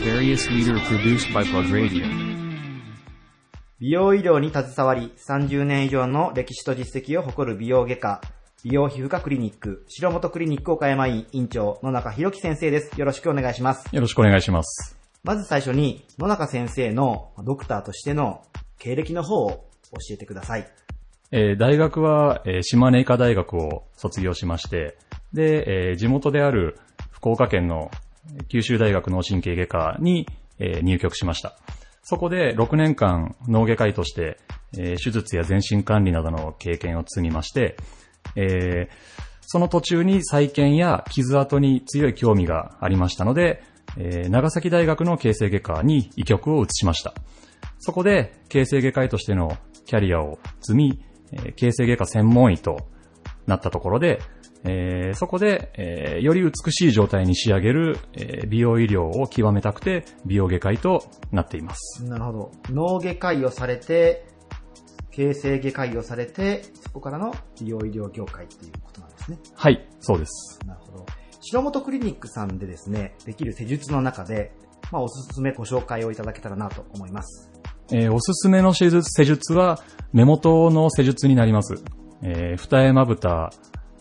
[0.03, 0.79] Various leader
[3.81, 8.21] 美容医療に携わり、30年以上の歴史と実績を誇る美容外科、
[8.65, 12.99] 美容皮膚科クリニック、白本クリニック岡山院院長、野中博樹先生です。
[12.99, 13.95] よろしくお願いします。
[13.95, 14.99] よろしくお願いします。
[15.23, 18.43] まず最初に、野中先生のドクターとしての
[18.81, 20.69] 経歴の方を教えてください。
[21.31, 24.99] えー大学は、えー島根医科大学を卒業しまして、
[25.33, 26.81] で、えー地元である
[27.13, 27.93] 福岡県の
[28.49, 30.27] 九州大学脳神経外科に、
[30.59, 31.57] えー入局しました。
[32.11, 34.39] そこで6年間脳外科医として、
[34.79, 37.77] えー手術や全身管理などの経験を積みまして、
[38.35, 38.95] えー
[39.43, 43.63] その途中に再建や傷跡に強い興味がありましたので、
[43.99, 47.13] えー長崎大学の形成外科に医局を移しました。
[47.79, 52.89] そこで形成外科医としてのキャリアを積み、えー形成外科専門医と
[53.47, 54.23] なったところで、
[54.65, 62.05] えーそこで、えーより美しい状態に仕上げる、えー美容医療を極めたくて美容外科医となっています。
[62.05, 62.53] なるほど。
[62.71, 64.27] 脳外科医をされて、
[65.11, 69.39] 形成外科医をされて、そこからの美容医療業界っていうことなんですね。
[69.55, 70.61] はい、そうです。
[70.67, 71.07] なるほど。
[71.41, 74.53] 白本クリニックさんでですね、できる施術の中で、
[74.93, 77.51] まあ、おすすめご紹介をいただけたらなと思います。
[77.91, 79.81] えーおすすめの施術施術は
[80.13, 81.83] 目元の施術になります。
[82.23, 83.51] えー二重まぶた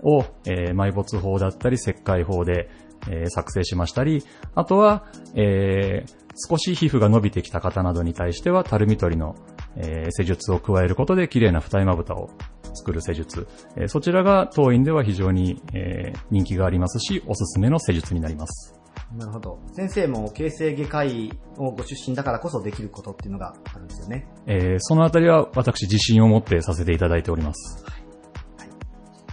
[0.03, 2.69] を、えー埋没法だったり石灰法で、
[3.09, 4.23] えー作成しましたり、
[4.55, 5.05] あとは、
[5.35, 9.35] えー少し皮膚が伸びてきた方などに対しては、たるみ取りの、
[9.75, 12.29] えー施術を加えることで綺麗な二重まぶたを
[12.75, 13.47] 作る施術。
[13.75, 18.73] えーそちらが当院では非常に、えー人気がありますし、おすすめの施術になります。
[19.15, 19.59] なるほど。
[19.73, 24.27] 先生も形成外科医をご出身だからこそできることっていうのがあるんですよね。
[24.47, 27.85] えーそのあたりは私自信を持ってさせていただいております。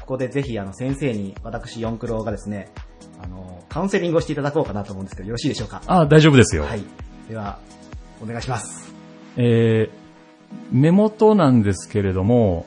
[0.05, 2.69] ここでぜひあの先生に私四クロがですね、
[3.23, 5.81] あの、カウンセリングをしていただこうかなと思うんですけど、よろしいでしょうか？
[5.87, 6.65] あ、大丈夫ですよ。
[6.65, 6.83] はい。
[7.27, 7.59] では、
[8.23, 8.95] お願いします。
[9.39, 10.05] えー
[10.71, 12.67] 目元なんですけれども、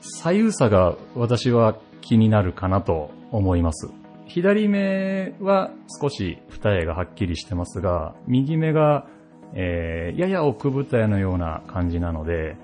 [0.00, 3.88] 左右差が私は気になるかなと思います。
[4.26, 9.08] 左目は少し二重がはっきりしてますが、右目が、
[9.54, 12.56] えーやや奥二重のような感じなので、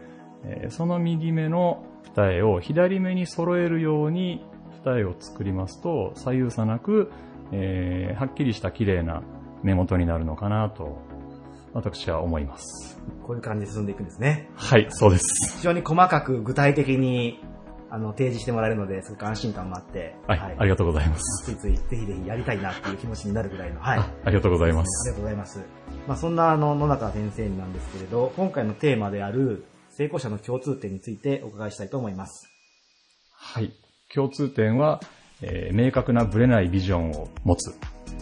[0.45, 1.83] えーその右目の
[2.15, 4.45] 二重を左目に揃えるように
[4.85, 7.11] 二重を作りますと、左右差なく、
[7.53, 9.23] えーはっきりした綺麗な
[9.63, 10.99] 目元になるのかなと、
[11.73, 13.01] 私は思います。
[13.27, 14.51] こういう感じで進んでいくんですね。
[14.55, 15.57] はい、そうです。
[15.57, 17.41] 非常に細かく具体的に、
[17.91, 21.45] あの、提示してもらえるので、すごく安心感もあって、はい、ありがとうございます。
[21.45, 23.99] ついつい、ぜひぜひやりたいなっていう気持ちになるぐらいの、はい。
[23.99, 25.11] あありがとうございまありす。
[25.11, 25.65] がとうございます。
[26.09, 29.65] まあ、そんなあの野中先生になんですけれど、今回のテーマである
[29.97, 32.49] 成功者の共通点についてお伺いしたいと思います。
[33.35, 33.73] はい。
[34.15, 35.01] 共通点は、
[35.43, 37.75] えー明確なブレないビジョンを持つ。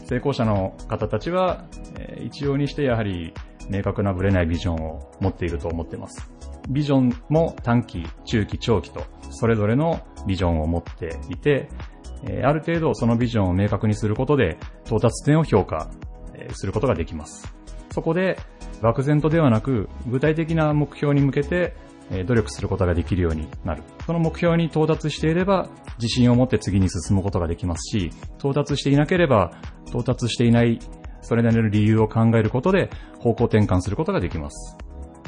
[0.07, 1.65] 成功者の方たちは、
[1.99, 3.33] えー一様にしてやはり
[3.69, 6.31] 明確なブレないビジョンを持っていると思っています。
[6.69, 11.69] ビジョンも短期、中期、長期と、それぞれのビジョンを持っていて、
[12.25, 15.91] えーある程度そのビジョンを明確にすることで、到達点を評価
[16.35, 17.53] えーすることができます。
[17.93, 18.39] そこで、
[18.83, 21.77] 漠然とではなく、具体的な目標に向けて、
[22.13, 23.83] え努力することができるようになる。
[24.05, 29.53] その目標に到達していれば、自信を持って次に進むことができますし、到達していなければ、
[29.89, 30.79] 到達していない、
[31.21, 34.77] それなりの理由を考えることで、方向転換することができます。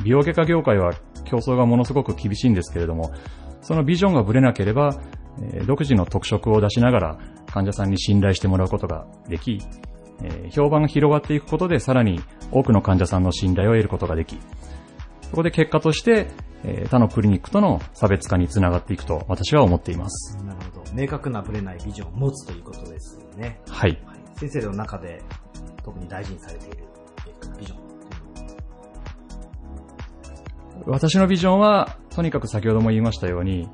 [0.03, 0.93] 美容外科業界は
[1.25, 3.13] 競争がものすごく厳しいんですけれども、
[3.61, 4.99] そのビジョンがぶれなければ、
[5.41, 9.61] え独自の特色を出しながら患者さんに信頼してもらうことができ、
[10.23, 14.39] えー評判が広がっていくことでさらに多くの患者さんの信頼を得ることができ、
[15.23, 16.29] そこで結果として、
[16.65, 20.37] えー他のクリニックとの差別化につながっていくと私は思っています。
[20.45, 20.93] なるほど。
[20.95, 23.61] 明確なブレないビジョンを持つということですよね。
[23.69, 23.99] はい。
[24.05, 25.23] はい、先生の中で
[25.85, 26.85] 特に大事にされている
[27.59, 27.83] ビジョン
[30.87, 33.69] 私のビジョンは、とにかく先ほども言いましたように、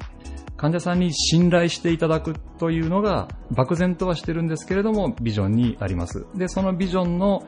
[0.58, 6.26] 患者さんに信頼していただくというのが、漠然とはしてるんですけれども、ビジョンにあります。
[6.34, 7.46] で、そのビジョンの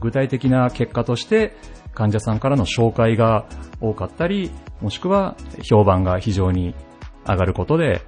[0.00, 1.56] 具体的な結果として、
[1.94, 3.46] 患者さんからの紹介が
[3.80, 6.74] 多かったり、もしくは評判が非常に
[7.28, 8.02] 上がることで、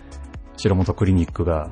[0.57, 1.71] 白本クリニックが、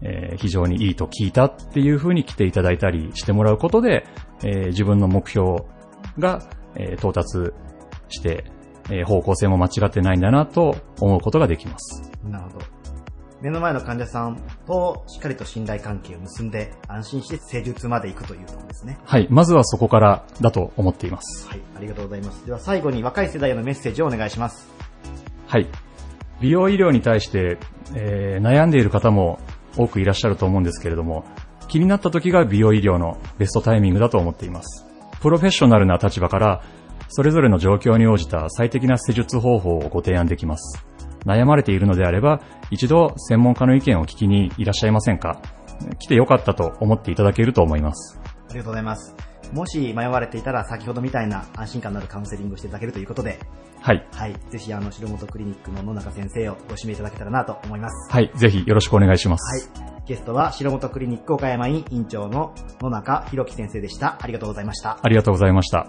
[0.00, 4.06] えー非常にいいと聞いたっていうふうに来ていただいたりしてもらうことで、
[4.44, 5.64] えー自分の目標
[6.20, 6.40] が、
[6.76, 7.52] えー到達
[8.10, 8.44] して、
[8.90, 12.11] え方向性も間違ってないんだなと思うことができます。
[12.24, 12.64] なるほど。
[13.42, 18.98] 目の前の患者さんとしっかりと信頼関係を結んで安心して施術まで行くというところですね。
[19.04, 19.26] はい。
[19.30, 21.48] まずはそこからだと思っています。
[21.48, 22.46] はい、ありがとうございます。
[22.46, 24.68] では最後に若い世代へのメッセージをお願いします。
[25.48, 25.66] はい。
[26.40, 27.58] 美容医療に対して、
[27.94, 29.40] えー悩んでいる方も
[29.76, 31.24] 多くいらっしゃると思うんですけれども、
[31.68, 34.86] 気になった時が美容医療のベストタイミングだと思っています。
[35.20, 36.62] プロフェッショナルな立場から、
[37.08, 40.84] それぞれの状況に応じた最適な施術方法をご提案できます。
[41.24, 45.40] 悩まれているのであれば、一度専門家の意見を聞きにいらっしゃいませんか？
[45.98, 48.20] 来てよかったと思っていただけると思います。
[48.24, 49.14] ありがとうございます。
[49.52, 53.38] もし迷われていたら先ほどみたいな安心感のあるカウンセリングをしていただけるということで、
[53.80, 54.06] はい。
[54.12, 58.10] はい、ぜひあの白本クリニックの野中先生をご指名いただけたらなと思います。
[58.10, 58.30] はい。
[58.36, 59.74] ぜひよろしくお願いします。
[59.82, 60.04] はい。
[60.06, 64.18] ゲストは白本クリニック岡山院院長の野中博樹先生でした。
[64.20, 64.98] ありがとうございました。
[65.02, 65.86] ありがとうございました。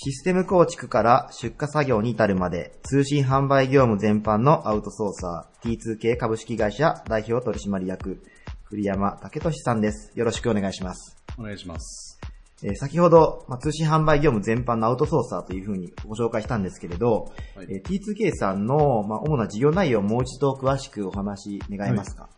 [0.00, 8.22] システム構築から出荷作業に至るまで、通信販売業務全般のアウトソーサー、T2K 株式会社代表取締役、
[8.68, 10.12] 栗山武俊さんです。
[10.16, 11.16] よろしくお願いします。
[11.36, 12.20] お願いします。
[12.62, 22.28] えー先ほど、まあ、通信販売業務全般のアウトソーサーというふうにご紹介したんですけれど、はいえー T2K さんの、まあ、主な事業内容をもう一度詳しくお話願えますか、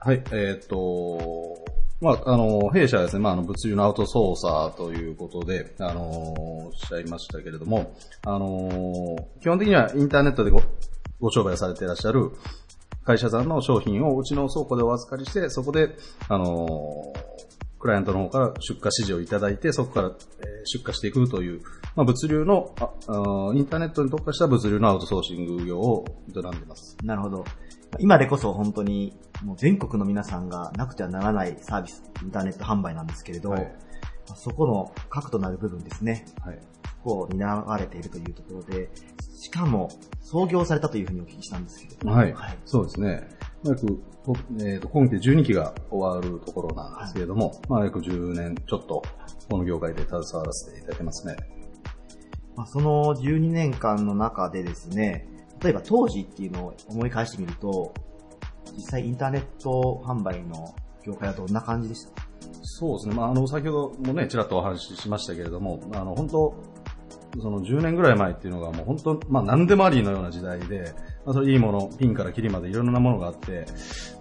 [0.00, 1.56] はい、えーっと、
[2.00, 10.62] まあ、あの、弊社はですね、まあ、あの、物流のアウトソーサーということで、あの、おっしゃいましたけれども、あの、基本的にはインターネットでご、
[11.20, 12.32] ご商売をされていらっしゃる
[13.04, 15.96] 会社さんの商品をうちの倉庫でお預かりして、そこで、
[16.28, 17.14] あの、
[17.78, 20.10] クライアントの方から出荷指示をいただいて、そこから、
[20.64, 21.62] 出荷していくという、
[21.94, 22.90] まあ、物流のあ
[23.50, 26.96] あ、インターネットに特化した物流のアウトソーシング業を営んでいます。
[27.04, 27.44] なるほど。
[27.98, 33.62] 今でこそ本当に、もう全国の皆さんがなくてはならないサービス、インターネット販売なんですけれど、はい
[34.28, 36.26] まあそこの核となる部分ですね。
[36.44, 36.58] はい。
[36.84, 38.90] そこを担われているというところで、
[39.40, 39.88] しかも
[40.20, 42.32] 創業されたというふうにお聞きしたんですけれども、はい。
[42.32, 43.28] はいそうですね。
[43.64, 43.86] 約、
[44.24, 49.02] こえーと今期で12期が終わるところなんですけれども、まあ約10年ちょっと、
[49.48, 51.36] この業界で携わらせていただいてますね。
[52.56, 55.28] まあ、その12年間の中でですね、
[55.62, 57.92] 例えば当時っていうのを思い返してみると、
[58.74, 62.22] 実際インターネット販売の業界はどんな感じでした？
[62.62, 63.14] そうですね。
[63.14, 66.54] まああの、先ほどもね、ちらっとお話ししましたけれども、あの、本当
[67.40, 70.94] その10年ぐらい前っていうのがもう本当、まあ何でもありのような時代で、
[71.24, 73.66] まあそれいいもの、ピンからキリまでいろんなものがあって、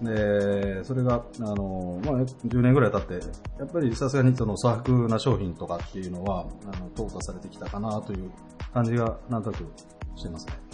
[0.02, 3.26] で、それが、あの、まあ10年ぐらい経って、
[3.60, 8.32] やっぱりさすがにその粗悪な商品とかっていうのは、あの、淘汰されてきたかなという
[8.74, 9.66] 感じがなんとなく
[10.16, 10.64] してますね。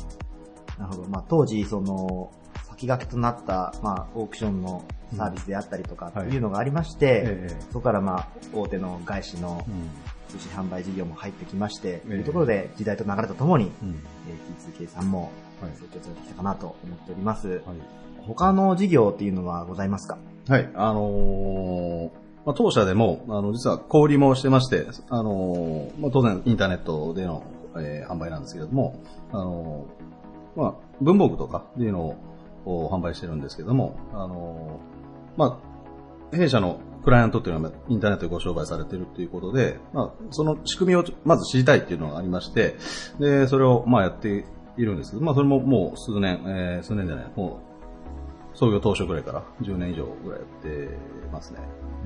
[0.82, 1.10] なるほど。
[1.10, 2.32] まあ、当時、その、
[2.70, 4.84] 先駆けとなった、まあ、オークションの
[5.16, 9.90] サービスであったりとかっていうのがありまして、ええそこからまあ、大手の外資のうん。
[10.32, 14.00] 通信販売事業も入ってきまして、ええというところで時代と流れとともに、うん。
[14.30, 15.30] えー T2K さんも
[15.62, 17.50] はい成長されてきたかなと思っております。
[17.50, 17.62] はい。
[18.26, 20.18] 他の事業っていうのはございますか？
[20.48, 22.10] はい、あのー
[22.46, 27.44] まあ、当社でも、あの、実は小売りもしてまして、あのーまあ、当然インターネットでの、
[27.76, 29.02] えー販売なんですけれども、
[29.34, 30.01] あのー
[30.56, 32.18] まあ、文房具とかっていうの
[32.66, 34.80] を販売してるんですけども、あの
[35.38, 35.60] ま
[36.32, 42.76] あ、弊社のクライアントっていうのはインターネットでご商売されてるっていうことで、まあ、その仕組みをまず知りたいっていうのがありまして、
[43.20, 44.46] で、それをまあやって
[44.78, 47.60] いるんですけど、まあ、それももう数年、えー数年じゃない、も
[48.54, 50.98] う創業当初ぐらいから10年以上ぐらいやって
[51.32, 51.60] ますね。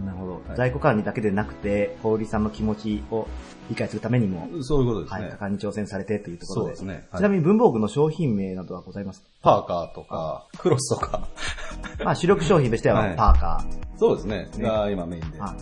[0.04, 0.34] なるほど。
[0.34, 3.28] はい在庫管理だけでなくて、小売さんの気持ちを
[3.70, 5.22] 理解するためにも、そういうことですね。
[5.22, 6.76] はい、果敢に挑戦されてというところで。
[6.76, 7.08] そうですね。
[7.12, 9.22] はいちなみに文房具の商品名などはございます？
[9.22, 11.28] かパーカーとか、クロスとか。
[12.04, 13.98] まあ主力商品としてははいパーカー。
[13.98, 14.50] そうですね。
[14.58, 15.40] ねが今メインで。
[15.40, 15.60] ははいい。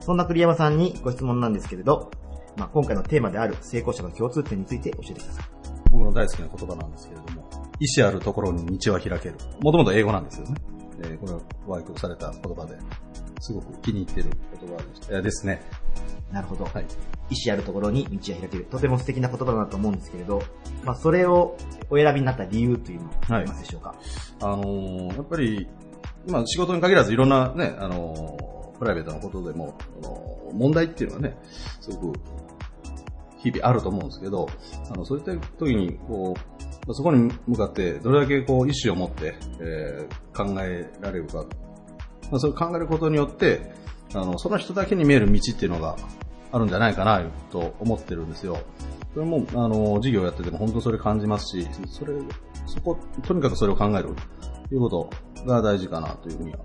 [0.00, 2.10] そんな栗山さんにご質問なんですけれど、
[2.56, 5.44] まあ今回のテーマである成功者の共通点について教えてください。
[5.90, 7.48] 僕の大好きな言葉なんですけれども、
[7.80, 9.34] 意志あるところに道は開ける。
[9.60, 10.54] もともと英語なんですよね。
[11.00, 12.76] えーこれは和訳された言葉で、
[13.40, 14.30] すごく気に入ってる
[14.60, 15.62] 言葉でしたいやですね。
[16.32, 16.64] なるほど。
[16.64, 16.86] はい。
[17.30, 18.64] 意志あるところに道は開ける。
[18.64, 20.42] とても素敵な言葉だなと思うんですけれど、
[20.84, 21.56] まあそれを
[21.90, 23.94] お選びになった理由というのはありますでしょうか、
[24.40, 25.68] あのーやっぱり、
[26.28, 31.36] まあ仕事に限らずいろんなね、あのープライベートなことでも、あのー問題っていうのはね、
[31.80, 32.18] すごく
[33.50, 34.48] 日々あると思うんですけど、
[34.90, 36.34] あの、そういった時に、こ
[36.88, 41.46] う、そこに向かってどれだけこう意志を持って、えー考えられるか。
[42.30, 43.72] まあ、それを考えることによって、
[44.12, 45.96] あの、その人だけに見える道っていうのが
[46.52, 48.58] あるんじゃないかな、と思ってるんですよ。
[49.14, 52.12] それも、あの、事業やってても本当それ感じますし、それ、
[52.66, 54.10] そこ、とにかくそれを考える
[54.68, 55.10] ということ
[55.46, 56.58] が大事かなというふうには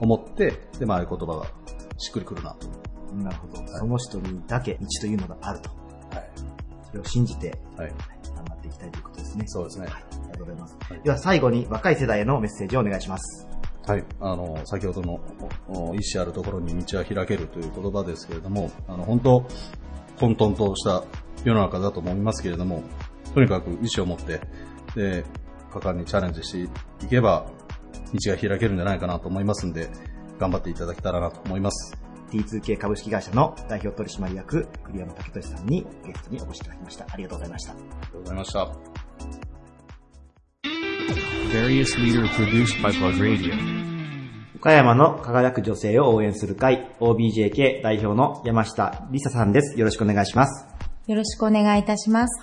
[0.00, 1.46] 思って、で、まあ、あいう言葉が
[1.96, 2.68] しっくりくるなと。
[3.14, 3.66] なるほど。
[3.66, 5.81] その人にだけ道というのがあると。
[6.14, 6.30] はい。
[6.88, 7.92] それを信じてはい。
[8.34, 9.44] 頑張っていきたいということですね。
[9.46, 9.86] そうですね。
[9.86, 9.94] はい。
[9.94, 10.76] ありがとうございます。
[10.80, 13.48] はいでは最後に若い世代へのメッセージをお願いします。
[13.86, 14.04] はい。
[14.20, 15.20] あの、先ほどの、
[15.68, 19.46] お意志あるところに道は開けるという言葉ですけれども、あの、本当、
[20.20, 21.02] 混沌とした
[21.44, 22.82] 世の中だと思いますけれども、
[23.34, 24.40] とにかく意志を持って、
[24.94, 25.24] で、
[25.72, 27.46] 果敢にチャレンジしていけば、
[28.12, 29.88] 道が開けるんじゃないかなと思いますんで、
[30.38, 31.96] 頑張っていただけたらなと思います。
[32.32, 37.06] T2K 株式会社の代表取締役、栗山武俊さんにゲストにお越しいただきました。
[37.10, 37.72] ありがとうございました。
[37.72, 38.72] ありがとうございました。
[41.52, 43.52] Various leader produced by Plug Radio.
[44.56, 49.78] 岡山の輝く女性を応援する会、OBJK 代表の山下りささんです。
[49.78, 50.66] よろしくお願いします。
[51.06, 52.42] よろしくお願いいたします。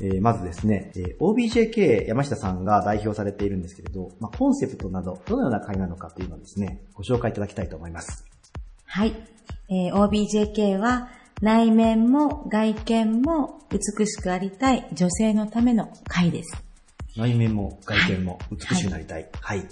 [0.00, 8.24] えーまずですね、えー OBJK 山下さんが代表されているんですけれど、まあ、コンセプトなど、どのような会なのかというのをですね、ご紹介いただきたいと思います。
[8.88, 9.14] はい。
[9.70, 11.08] えー OBJK は、
[11.40, 16.64] 内面も外見も美しくありたい女性のための会です。
[17.16, 19.28] 内面も外見も美しくなりたい。
[19.40, 19.62] はい。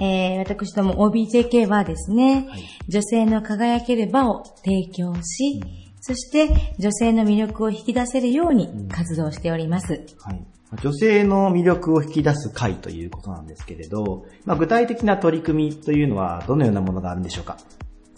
[0.00, 5.62] えー、私ども OBJK はですね、はい女性の輝ける場を提供し、
[6.00, 10.04] そして女性の魅力を引き出せるように活動しております。
[10.20, 10.44] はい。
[10.82, 17.56] 女性の魅力を引き出す会ということなんですけれど、まあ、具体的な取り組みというのはどのようなものがあるんでしょうか？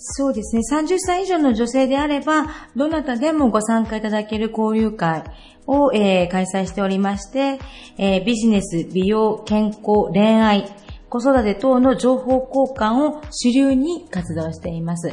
[0.07, 0.61] そうですね。
[0.70, 2.46] 30歳以上の女性であれば、
[2.76, 5.24] どなたでもご参加いただける交流会
[5.66, 7.59] を、えー開催しておりまして、
[7.96, 10.68] えービジネス、美容、健康、恋愛、
[11.09, 15.11] 子育て等の情報交換を主流に活動しています。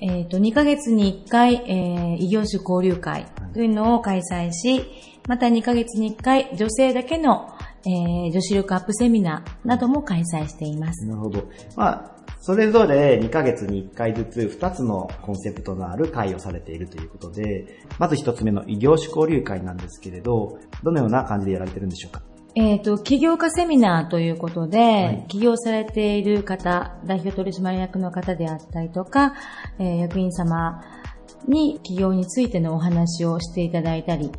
[0.00, 4.86] えっ、と、2ヶ月に1回、えー異業種交流会というのを開催し、
[5.28, 7.50] また2ヶ月に1回、女性だけの、
[7.84, 11.04] えー女子力アップセミナーなども開催しています。
[11.04, 11.42] なるほど。
[11.76, 22.22] まあ、それぞれ2ヶ月に1回ずつ2つのコンセプトのある会をされているということで、まず1つ目の異業種交流会なんですけれど、どのような感じでやられてるんでしょうか？
[22.54, 25.24] えっ、と、起業家セミナーということで、はい。
[25.28, 29.34] 起業されている方、代表取締役の方であったりとか、
[29.78, 30.82] えー役員様
[31.46, 34.32] に起業についてのお話をしていただいたり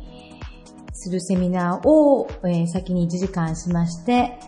[0.92, 4.38] するセミナーを、えー先に1時間しまして、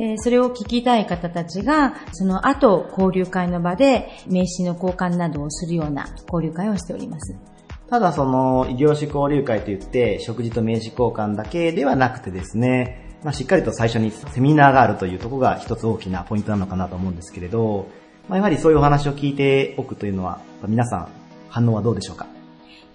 [0.00, 7.36] えそれを聞きたい方たちが、その後、交流会の場で名刺の交換などをするような交流会をしております。
[7.90, 17.88] ただその異業種交流会といって、食事と名刺交換だけではなくてですね、まあ、しっかりと最初にセミナーがあるというところが一つ大きなポイントなのかなと思うんですけれど、
[18.28, 21.08] まあ、やはりそういうお話を聞いておくというのは、皆さん
[21.48, 22.37] 反応はどうでしょうか？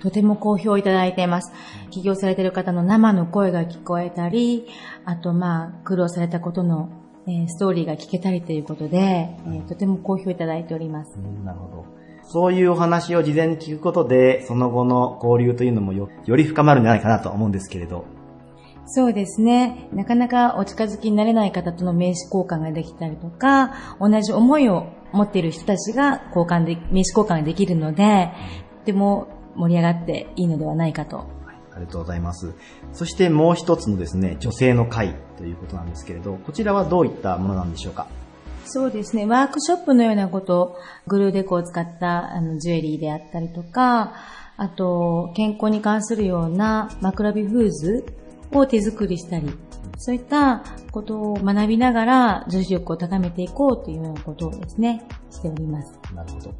[0.03, 1.53] とても好評いただいています。
[1.89, 4.67] 起業されている方の生の声が聞こえたり、
[5.05, 6.89] あとまあ、苦労されたことの、
[7.25, 11.15] えーストーリーが聞けたりということで、えーとても好評いただいております。
[11.45, 11.85] なるほど。
[12.25, 18.03] そういうお話を事前に聞くことで、その後の交流というのもよより深まるんじゃないかなと思うんですけれど。
[18.85, 19.87] そうですね。
[19.93, 28.31] なかなかお近づきになれない方との名刺交換ができたりとか、同じ思いを持っている人たちが交換で、名刺交換ができるので、
[28.79, 31.25] とても盛り上がっていいのではないかと
[31.75, 32.53] ありがとうございます。
[32.91, 38.07] そしてもう一つのですね、女性の会ということなんですけれど、こちらはどういったものなんでしょうか？
[38.65, 39.25] そうですね。
[39.25, 40.77] ワークショップのようなこと、
[41.07, 44.13] グルーデコを使ったあのジュエリーであったりとか、
[44.55, 48.05] あと、健康に関するような枕ビフーズ
[48.51, 49.51] を手作りしたり、
[49.97, 55.99] そういったことを学びながら女子力を高めていこうというようなことをですね、しております。
[56.13, 56.53] なるほど。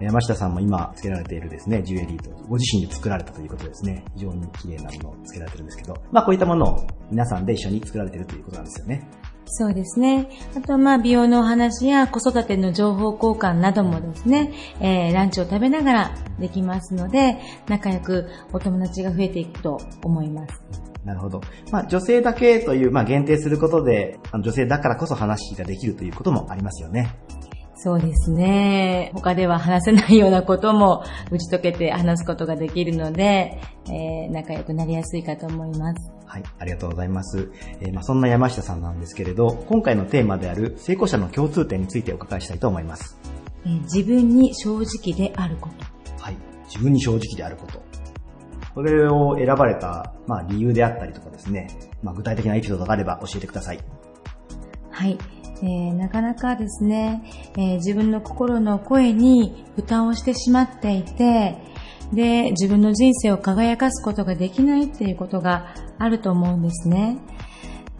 [0.00, 4.04] 山下さんも今つけられているですね、ジュエリーとご自身で作られたということですね。
[4.14, 9.08] 非常に綺麗なものをつけられてるんですけど、まあこういったものを皆さんで一緒に作られているということなんですよね。
[9.52, 10.28] そうですね。
[10.56, 17.38] あとはまあ美容のお話や子育ての情報交換などもですね、えーランチを食べながらできますので、
[17.68, 20.62] 仲良くお友達が増えていくと思います。
[21.04, 21.40] なるほど。
[21.72, 27.16] まあ女性だけという、まあ限定することで、あの女性だからこそ話ができるということもありますよね。
[27.82, 29.10] そうですね。
[29.14, 36.12] 他では話せないようなことも打ち解けて話すことができるので、えー仲良くなりやすいかと思います。
[36.26, 37.50] はい、ありがとうございます。
[37.80, 43.18] えーまあ、そんな山下さんなんですけれど、今回のテーマである成功者の共通点についてお伺いしたいと思います。
[43.64, 46.22] えー自分に正直であること。
[46.22, 47.82] はい、自分に正直であること。
[48.74, 51.68] これを選ばれた、まあ、理由であったりとかですね、
[52.02, 53.78] まあ、具体的なエピソードがあれば教えてください。
[54.90, 55.16] はい。
[55.62, 57.22] えーなかなかですね、
[57.56, 61.56] えー自分の心の声に蓋をしてしまっていて、
[62.12, 67.18] で、自分の人生を輝かすことができないっていうことがあると思うんですね。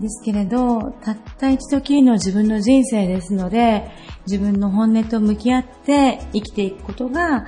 [0.01, 3.91] ですけれど、たった一度きりの自分の人生ですので、
[4.27, 7.45] 自分の本音と向き合って生きていくことが、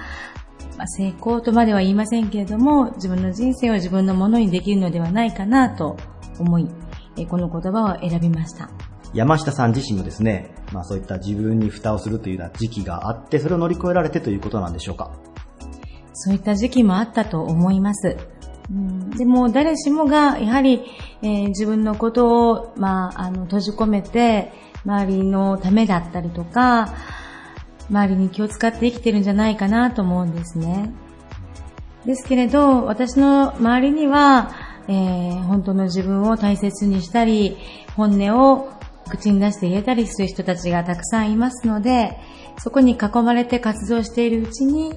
[0.77, 5.97] まあ、成功とまでは言いませんけれども、自分の人生を自分のものにできるのではないかなと
[6.39, 6.69] 思い、
[7.29, 8.92] この言葉を選びました。
[9.15, 15.13] 山下さん自身もですね、まあ、そういった自分に蓋をするというような時期があって、それを乗り越えられてということなんでしょうか？
[16.15, 18.17] そういった時期もあったと思います。
[18.71, 20.83] うんでも誰しもがやはり、
[21.23, 24.53] えー自分のことを、まあ、あの閉じ込めて
[24.85, 26.95] 周りのためだったりとか
[27.91, 30.93] 周りに気を使って生きてるんじゃないかなと思うんですね。
[32.07, 34.53] ですけれど私の周りには、
[34.89, 37.59] えー本当の自分を大切にしたり
[37.97, 38.71] 本音を
[39.09, 42.19] 口に出して言えたりする人たちがたくさんいますので、
[42.59, 44.93] そこに囲まれて活動しているうちに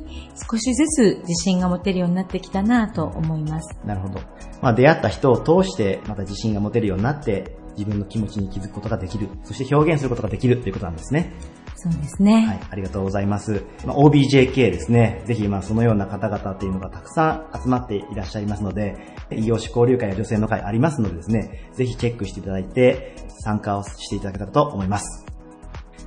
[0.50, 3.78] 少しずつ自信が持てるようになってきたなと思います。
[3.86, 4.20] なるほど。
[4.62, 9.30] まあ、出会った人を通して、また自信が持てるようになって、自分の気持ちに気づくことができる。
[9.44, 11.34] そして表現することができるということなんですね。
[11.76, 12.46] そうですね。
[12.48, 13.64] はい、ありがとうございます。
[13.86, 15.22] まあ、OBJK ですね。
[15.26, 18.98] ぜひ、まあ、そのような方々っていうのがたくさん集まっていらっしゃいますので、
[19.32, 25.26] 異業種交流会や女性の会ありますのでですね、ぜひチェックしていただいて、参加をしていただけたらと思います。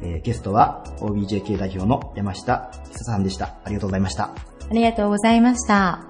[0.02, 3.56] えーゲストは OBJK 代表の山下久さんでした。
[3.64, 4.24] ありがとうございました。
[4.24, 6.04] ありがとうございました。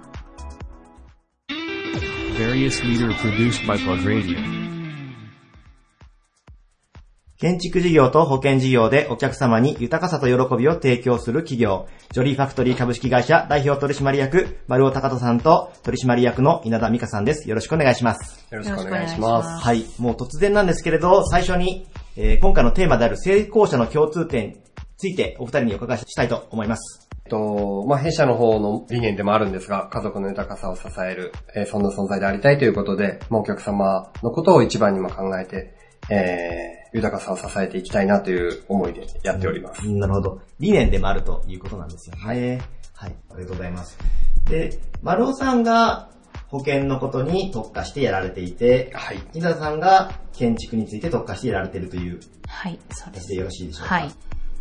[7.38, 17.48] 建築事業と保険事業でお客様に豊かさと喜びを提供する企業、ジョリーファクトリー株式会社代表取締役、丸尾隆人さんと取締役の稲田美香さんです。
[17.48, 18.44] よろしくお願いします。
[18.50, 19.64] よろしくお願いします。
[19.64, 19.84] はい。
[20.00, 21.86] もう突然なんですけれど、最初に、
[22.16, 24.56] えー今回のテーマである成功者の共通点に
[24.96, 27.08] ついてお二人にお伺いしたいと思います。
[27.24, 35.77] えっと、まあ、弊社の方の理念でもあるんですが、家族の豊かさを支える、えーそんな存在でありたいということで、まあ、お客様のことを一番にも考えて、
[36.10, 39.86] えー豊かさを支えていきたいなという思いでやっております。
[39.86, 40.40] なるほど。
[40.58, 42.22] 理念でもあるということなんですよね。
[42.24, 42.56] はい。
[42.56, 42.62] はい。
[42.94, 43.98] ありがとうございます。
[44.46, 46.08] で、丸尾さんが
[46.46, 49.18] 保険のことに特化してやられていて、はい。
[49.34, 53.26] 伊沢さんが建築について特化してやられているというはい、そうです。
[53.26, 53.94] 形でよろしいでしょうか？
[53.96, 54.10] はい。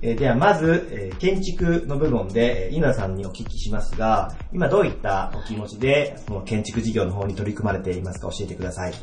[0.01, 8.27] えーではまず、えー建築の部分で、えー稲田さんにお聞きしますが、今どういったお気持ちで、その建築事業の方に取り組まれていますか？
[8.31, 8.93] 教えてください。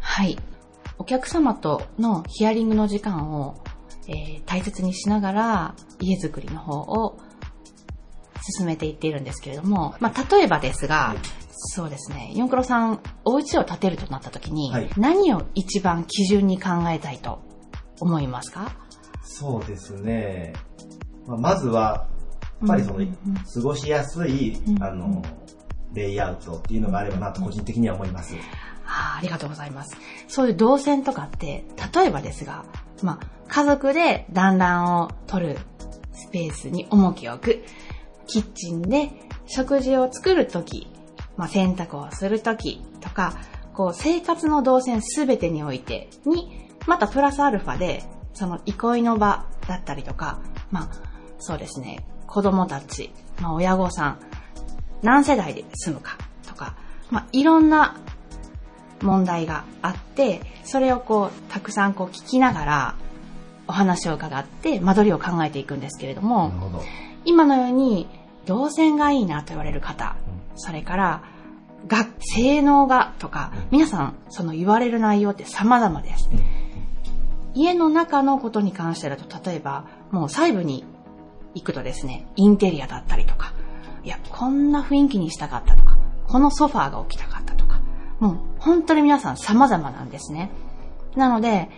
[0.00, 0.38] はい。
[0.98, 3.62] お客様とのヒアリングの時間を、
[4.08, 7.18] えー大切にしながら家づくりの方を
[8.58, 11.14] 進めていっているんですけれども、まあ、例えばですが、
[11.52, 14.90] そうですね、ヨンクロさん、お家を建てるとなった時に、はい。
[14.98, 17.40] 何を一番基準に考えたいと
[18.00, 18.72] 思いますか？
[19.22, 20.52] そうですね。
[21.26, 22.08] まあ、まずは、
[22.60, 23.34] やっぱりその、うんうんうん。
[23.34, 25.22] 過ごしやすい、うんあの、
[25.94, 28.34] レイアウトっていうのがあればなと個人的には思います。
[28.34, 29.96] あーありがとうございます。
[30.28, 31.64] そういう動線とかって、
[31.94, 32.64] 例えばですが、
[33.02, 35.58] まあ、家族で団らんを取る
[36.12, 37.64] スペースに重きを置く。
[38.26, 39.10] キッチンで
[39.46, 40.88] 食事を作るとき、
[41.36, 43.34] まあ、洗濯をするときとか、
[43.74, 50.40] こう、生活の動線すべてにおいてに、またプラスアルファで、その憩いの場だったりとか、
[50.70, 50.88] まあ、
[51.38, 54.20] そうですね、子供たち、まあ、親御さん、
[55.02, 56.16] 何世代で住むか
[56.46, 56.76] とか、
[57.10, 57.96] まあ、いろんな
[59.02, 62.94] 問題があって、それをこう、たくさんこう聞きながら、
[63.68, 66.52] お話を伺って、間取りを考えていくんですけれども。
[67.24, 68.08] 今のように、
[68.46, 70.16] 動線がいいなと言われる方、
[70.56, 71.22] それから、
[71.86, 76.30] が、性能がとか、皆さん、その言われる内容って様々です。
[77.54, 80.84] 家の中のことに関してだと、例えば、もう細部に
[81.54, 83.52] 行くとですね、インテリアだったりとか、
[84.04, 85.96] いや、こんな雰囲気にしたかったとか、
[86.26, 87.80] このソファーが置きたかったとか、
[88.22, 90.52] もう本当に皆さん様々なんですね。
[91.16, 91.68] なので、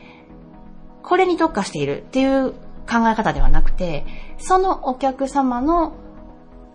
[1.02, 2.52] これに特化しているっていう
[2.86, 4.04] 考え方ではなくて、
[4.36, 5.92] そのお客様の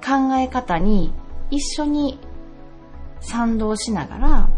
[0.04, 1.14] 考え方に
[1.52, 2.20] 一緒に
[3.20, 4.50] 賛同しながら、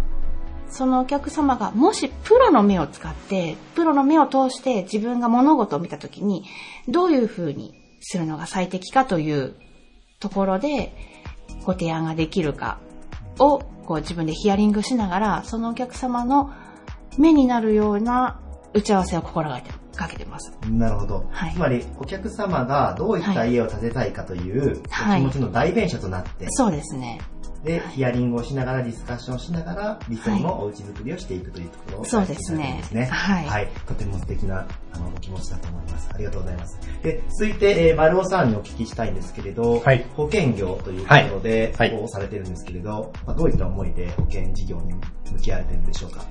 [0.69, 6.45] そのお客様がもしプロの目を使って、プロの目を通して自分が物事を見たときに、
[6.87, 9.55] どういうふうにするのが最適かという
[10.21, 10.95] ところで、
[11.65, 12.79] ご提案ができるか
[13.39, 16.51] をこう自分でヒアリングしながら、そのお客様の
[17.17, 18.39] 目になるような
[18.73, 20.51] 打ち合わせを心がけてかけてます。
[20.69, 21.25] なるほど。
[21.31, 27.19] はいつまり、お客様がどういった家を建てたいかという、はいお気持ちの代弁者となって、そうですね。
[27.63, 32.81] で、ヒアリングをしながら、ディスカッションしながら、理想のお家作りをしていくというところを、そうですね。
[33.11, 33.67] はいはい。
[33.87, 36.09] とても素敵な、あの、お気持ちだと思います。
[36.13, 36.79] ありがとうございます。
[37.03, 44.93] で、続いて、えー、丸尾さんにお聞きしたいんですけれど、はい保険業というところで、はいはいこうされてるんですけれど、まあ、どういった思いで保険事業に
[45.31, 46.25] 向き合われてるんでしょうか？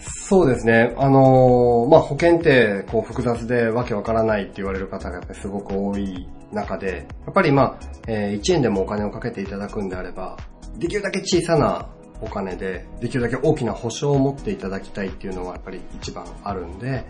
[0.00, 0.94] そうですね。
[0.96, 10.36] あのーまあ、保険って、こう、複雑でわけわからないって言われる方がやっぱりすごく多い中で、やっぱりまあ、えー1円でもお金をかけていただくんであれば、
[10.78, 11.88] できるだけ小さな
[12.20, 17.04] お金で、できるだけ大きな保証を持っていただきたいっていうのはやっぱり一番あるんで、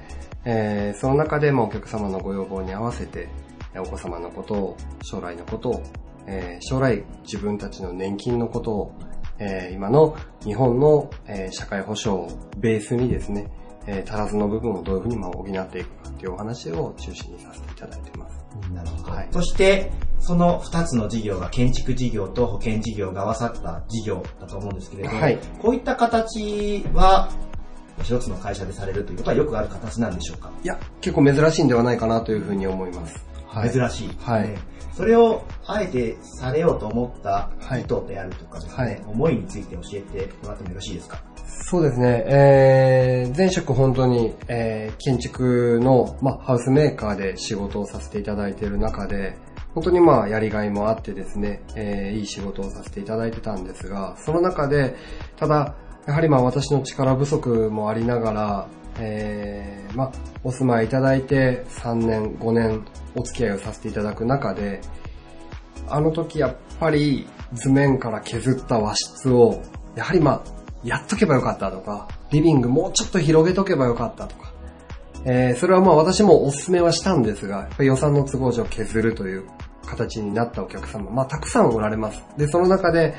[0.44, 3.28] えーその中でもお客様のご要望に合わせて、
[3.74, 5.82] えーお子様のことを、将来のことを、
[6.26, 8.92] えー将来自分たちの年金のことを、
[9.38, 13.46] えー今の日本の、えー社会保障をベースにですね、
[13.86, 18.38] えー足らずの部分をどういうふうにまあ補っていくかっていうお話を中心にさせていただいています。
[18.72, 19.12] なるほど。
[19.12, 19.90] はいそして、
[20.20, 25.38] その二つの事業が建築事業と保険事業が合わさった事業だと思うんですけれど、はい。
[25.60, 27.30] こういった形は、
[28.02, 33.24] 一つの会社でされるということはよくある形なんでしょうか、いや、結構珍しいんではないかなというふうに思います。
[33.46, 33.72] はい。
[33.72, 34.42] 珍しい、はい。
[34.48, 34.58] ね
[34.94, 39.02] それをあえてされようと思った意図であるとかですね、はい。
[39.06, 41.22] 思いについて教えてもらってもよろしいですか？
[41.70, 49.36] そうですね、えー、前職本当に、えー、建築の、まあ、ハウスメーカーで仕事をさせていただいている中で、
[49.78, 54.96] 本当にまあ、やりがいもあってですね、えー、いい仕事をさせていただいてたんですが、その中で、
[55.36, 58.68] ただ、やはりまあ、私の力不足もありながら、
[58.98, 60.12] えー、まあ、
[60.42, 64.80] お住まいいただいて3年、5年お付き合いをさせていただく中で、
[65.88, 69.62] あの時やっぱり図面から削った和室を、
[69.94, 70.50] やはりまあ、
[70.82, 74.52] やっとけばよかったとか、リビングもうちょっと広げとけばよかったとか、
[75.24, 79.44] えー、それはまあ私もお勧めはしたんですが、やっぱ予算の都合上削るという
[79.88, 82.22] 形になったお客様、まあたくさんおられます。
[82.36, 83.14] で、その中で、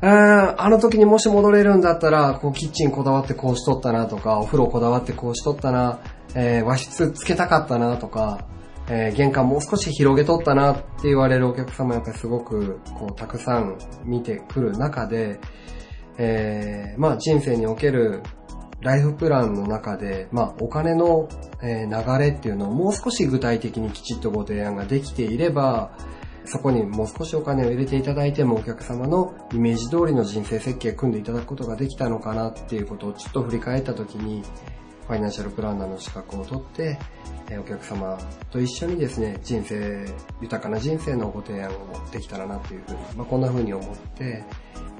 [0.00, 6.00] ああの時にもし戻れるんだったら、こうキッチンこだわってこうしとったなとか、お風呂こだわってこうしとったな、
[6.34, 8.46] えー、和室つけたかったなとか、
[8.88, 15.38] えー、玄関もう少し広げとったなって言われるお客様やっぱりすごくこうたくさん見てくる中で、
[16.18, 18.22] えー、まあ人生における
[18.82, 21.28] ライフプランの中で、まあお金の、
[21.62, 25.92] え流れっていうのをもう少し具体的にきちっとご提案ができていれば、
[26.44, 34.42] そこにもう少しお金を入れていただいてもお客様のイメージ通りの人生設計を組んでいただくことができたのかなっていうことをちょっと振り返った時に、
[35.06, 36.98] ファイナンシャルプランナーの資格を取って、
[37.50, 38.18] えお客様
[38.50, 40.04] と一緒にですね、人生、
[40.40, 41.74] 豊かな人生のご提案を
[42.10, 44.44] できたらなっていうふうに、まあ、こんなふうに思って、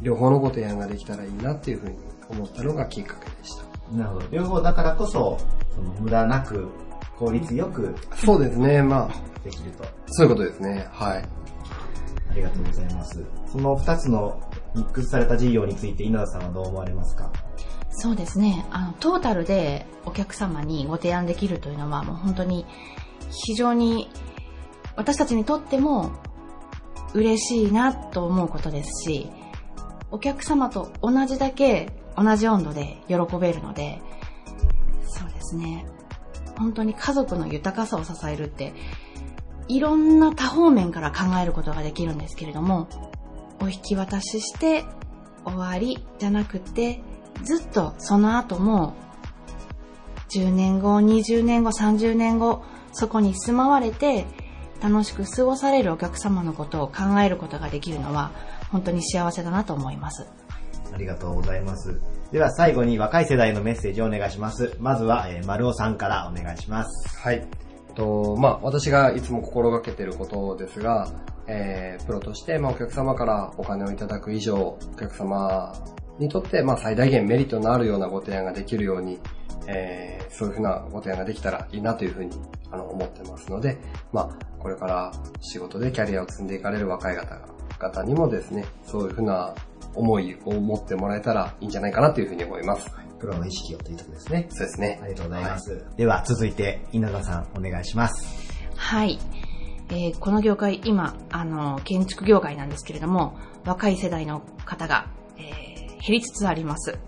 [0.00, 1.96] 両方のご提案ができたらいいなっていうふうに
[2.28, 3.71] 思ったのがきっかけでした。
[3.92, 4.26] なるほど。
[4.30, 5.38] 両方だからこそ、
[5.74, 6.68] その無駄なく、
[7.18, 9.84] 効率よくそうですね、まあ、できると。
[10.06, 11.24] そういうことですね、はい。
[12.30, 13.24] ありがとうございます。
[13.46, 14.40] その二つの
[14.74, 17.30] ミックスされた事業について稲田さんはどう思われますか？
[17.90, 18.66] そうですね。
[18.70, 22.64] あの、トータルでお客様にご提案できるというのはもう本当に
[23.30, 24.08] 非常に
[24.96, 26.12] 私たちにとっても
[27.12, 29.30] 嬉しいなと思うことですし、
[30.10, 34.00] お客様と同じだけ同じ温度で喜べるので、
[35.06, 35.86] そうですね。
[36.58, 38.74] 本当に家族の豊かさを支えるって、
[39.68, 42.88] いろんな多方面から考えることができるんですけれども、
[43.60, 44.84] お引き渡しして
[45.44, 47.00] 終わりじゃなくて、
[47.42, 48.94] ずっとその後も、
[50.30, 54.26] 10年後、20年後、30年後、そこに住まわれて、
[54.82, 58.32] 楽しく過ごされるお客様のことを考えることができるのは、
[58.70, 60.26] 本当に幸せだなと思います。
[60.92, 62.00] ありがとうございます。
[62.30, 64.76] では最後に若い世代のメッセージをお願いします。
[64.78, 67.18] まずは、えー、丸尾さんからお願いします。
[67.18, 67.46] はい。
[67.94, 71.08] と、まあ、私がいつも心がけてることですが、
[71.46, 75.74] えー、プロとして、まあ、お客様からお金をいただく以上、お客様
[76.18, 79.18] にとって、まあ、最大限メリットのあるようなご提案ができるように、
[79.66, 82.30] えー、そういうふうなご提案ができたらいいなというふうに、
[82.70, 83.78] あの、思ってますので、
[84.12, 89.54] まあ、これから仕事でキャリアを積んでいかれる若い方々にもですね、そういうふうな
[89.94, 92.90] 思いを持ってもらえたらいいんじゃないかなというふうに思います。
[93.18, 94.46] プロの意識をというところですね。
[94.50, 95.00] そうですね。
[95.02, 95.86] ありがとうございます。
[95.96, 98.52] では続いて稲田さんお願いします。
[98.76, 99.18] はい。
[99.90, 105.72] えーこの業界、今、あの、建築業界なんですけれども、若い世代の方が、えー
[106.04, 106.98] 減りつつあります。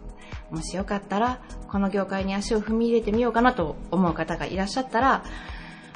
[0.52, 5.24] もしよかったら、この業界に足を踏み入れてみようかなと思う方がいらっしゃったら、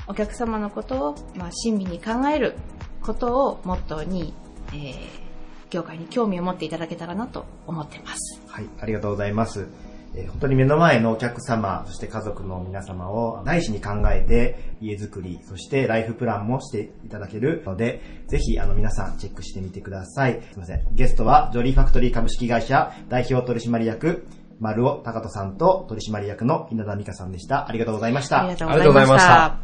[0.09, 2.57] お客様のことを、まあ、親身に考える
[3.03, 4.34] ことをモットーに、
[4.72, 5.28] えー
[5.71, 8.41] 業界に興味を持っていただけたらなと思ってます。
[8.49, 9.66] はい、ありがとうございます。
[10.14, 20.41] えー本当に目の前のお客様、そして家族の皆様を内視に考えて家づくり、そしてライフプランもしていただけるので、ぜひあの皆さんチェックしてみてください。
[20.53, 20.87] すいません。
[20.93, 24.27] ゲストはジョリーファクトリー株式会社代表取締役、
[24.61, 27.69] 丸尾隆人さんと取締役の稲田美香さんでした。
[27.69, 28.41] ありがとうございました。
[28.41, 29.59] ありがとうございました。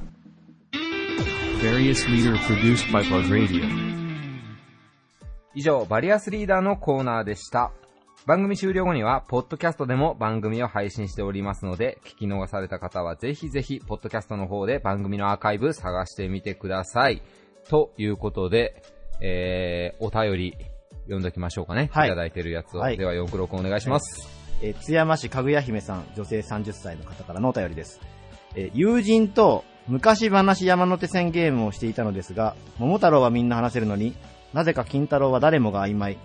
[5.55, 7.71] 以上、バリアスリーダーのコーナーでした。
[8.27, 17.23] 番組終了後には、ポッドキャストでも番組を配信しておりますので、聞き逃された方はぜひぜひ、ポッドキャストの方で番組のアーカイブ探してみてください。
[17.69, 18.83] ということで、
[19.21, 20.57] えー、お便り
[21.05, 21.89] 読んどきましょうかね。
[21.93, 22.81] はいいただいてるやつを。
[22.81, 24.29] はいでは、四九六お願いします。
[24.61, 28.01] えー津山市かぐや姫さん、女性30歳の方からのお便りです。
[28.57, 34.17] えー友人と昔話山手線ゲームをしていたのですが、桃太郎はみんな話せるのに、
[34.55, 36.17] なぜか金太郎は誰もが曖昧。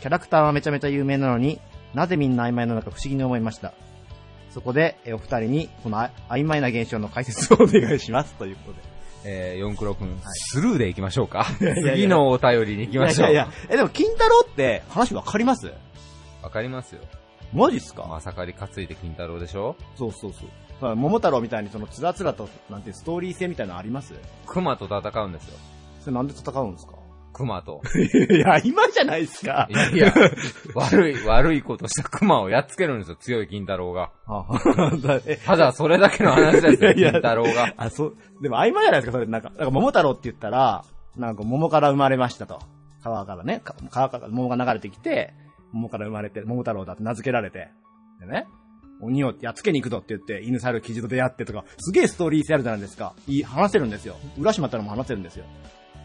[0.00, 1.58] キャラクターはめちゃめちゃ有名なのに、
[1.94, 3.72] なぜみんな曖昧なのか不思議に思いました。
[4.50, 8.34] そこで、えーお二人に、このあ曖昧な現象の解説をお願いします。
[8.34, 8.78] ということで。
[9.24, 11.46] えー、四九六君、スルーで行きましょうか。
[11.60, 13.30] いやいや次のお便りに行きましょう。
[13.30, 15.72] いやいやいや、え、でも金太郎って話わかります？
[16.42, 17.00] わかりますよ。
[17.52, 18.04] マジっすか？
[18.04, 19.76] まさかり担いで金太郎でしょ？
[19.96, 20.48] そうそうそう。
[20.80, 24.12] まあ桃太郎みたいにそのつらつらと、なんてストーリー性みたいなのあります？
[24.46, 25.58] 熊と戦うんですよ。
[26.00, 26.92] それなんで戦うんですか？
[27.32, 27.82] 熊と。
[28.30, 29.74] いや、今じゃないですかい。
[29.74, 30.12] やいや、
[30.74, 34.10] 悪い、悪いことした熊をやっつけるんですよ、強い金太郎が。
[35.46, 37.74] ただ、それだけの話ですよ、いやいや金太郎が。
[37.76, 39.26] あ、そう、でも曖昧じゃないですか、それ。
[39.26, 40.84] なんか、なんか桃太郎って言ったら、
[41.16, 42.60] なんか桃から生まれましたと。
[43.02, 45.32] 川からね、か川から桃が流れてきて、
[45.72, 47.68] 桃から生まれて、桃太郎だって名付けられて。
[48.20, 48.46] でね、
[49.00, 53.14] 鬼をやっつけに行くぞって言って、犬猿キジと出会ってとか、すげえストーリー性あるじゃないですか。
[53.26, 54.16] いい、話せるんですよ。
[54.38, 55.44] 浦島太郎も話せるんですよ。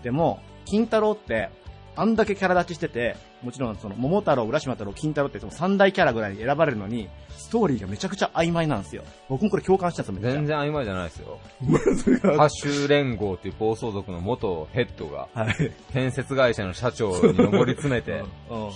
[0.03, 1.49] でも、金太郎って、
[1.95, 7.07] あんだけキャラ立ちしてて、もちろんその、桃太郎、浦島太郎、金太郎ってその三大キャラぐらいに選ばれるのに、
[7.37, 9.03] ストーリーがめちゃくちゃ曖昧なんですよ。
[9.29, 11.39] 僕もこれ共感したんですよ、全然曖昧じゃないですよ。
[12.23, 15.27] ハッシュ連合っていう暴走族の元ヘッドが、
[15.93, 18.23] 建設会社の社長に上り詰めて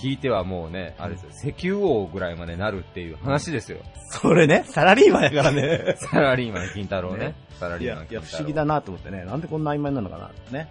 [0.02, 3.78] 引いてはもうね、あれですよ、石油王ぐらいまでなるっていう話ですよ。
[4.10, 5.96] それね、サラリーマンやからね。
[6.12, 7.34] サラリーマン金太郎ねね。
[7.58, 8.38] サラいや、いや、リーマン金太郎。
[8.38, 9.24] 不思議だなと思ってね。
[9.24, 10.68] なんでこんな曖昧なのかなってね。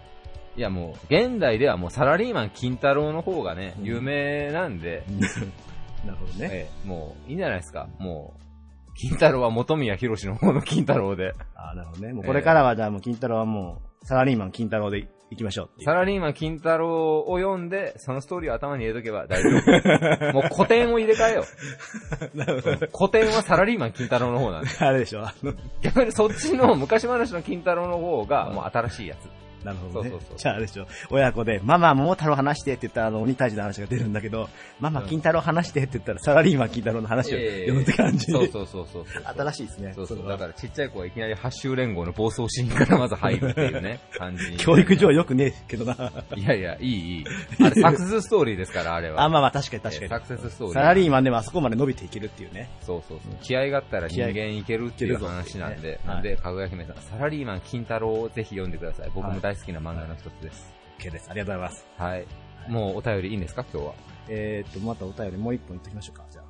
[0.57, 5.03] いやもう、現代ではもうサラリーマン金太郎の方がね、有名なんで、
[6.03, 6.49] なるほどね。
[6.51, 7.87] ええもういいんじゃないですか。
[7.99, 11.33] もう、金太郎は元宮博の方の金太郎で。
[11.55, 12.13] あなるほどね。
[12.13, 15.85] もうこれからはじゃあもう金太郎はもう、サラリーマン金太郎で行きましょうっていう。
[15.85, 20.33] サラリーマン金太郎を読んで、そのストーリーを頭に入れとけば大丈夫。
[20.33, 22.97] もう古典を入れ替えよう。
[22.97, 24.69] 古典はサラリーマン金太郎の方なんで。
[24.79, 25.21] あれでしょ。
[25.21, 29.46] あの逆にそっちの昔話の金太郎の方がもう新しいやつ。
[29.67, 30.09] なるほどね。
[30.11, 30.87] そうそうそうじゃああれでしょ。
[31.09, 34.49] 親子で、ママ桃太郎話してって言ったらあの鬼退治の話が出るんだけど、
[34.79, 38.31] ママ金太郎話してって言ったらサラリーマン金太郎の話を読むって感じ。
[38.31, 39.23] そうそうそうそうそう。
[39.23, 39.93] 新しいですね。
[39.93, 40.27] そうそう。
[40.27, 44.57] だからちっちゃい子はいきなり八周連合の暴走シーンからまず入るっていうね、 感じに。
[44.57, 46.11] 教育上よくねえけどな。
[46.35, 47.25] いやいや、いいいい。
[47.59, 49.23] あれ サクセスストーリーですから、あれは。
[49.23, 50.05] あ、まあまあ確かに確かに。
[50.05, 50.73] えサクセスストーリー。
[50.73, 52.69] サラリーマンでもあそこまで伸びていけるっていうね。
[52.81, 53.35] そうそうそう。
[53.41, 59.11] 気合があったら人間いけるっていう話なんで、なんで、かぐや姫さん、サラリーマン金太郎をぜひ読んでください。
[59.13, 60.73] 僕も大好きな漫画の一つです。
[60.99, 61.29] OK です。
[61.29, 61.85] ありがとうございます。
[61.97, 62.25] はい。
[62.69, 63.65] もうお便りいいんですか？
[63.73, 63.93] 今日は。
[64.29, 66.25] えーっと、またお便りもう一本言っときましょうか。
[66.31, 66.45] じゃあ。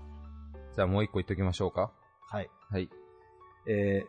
[0.76, 1.91] じゃあもう一個言っときましょうか？
[2.30, 2.49] はい。
[2.72, 2.89] はい。
[3.68, 4.08] えー、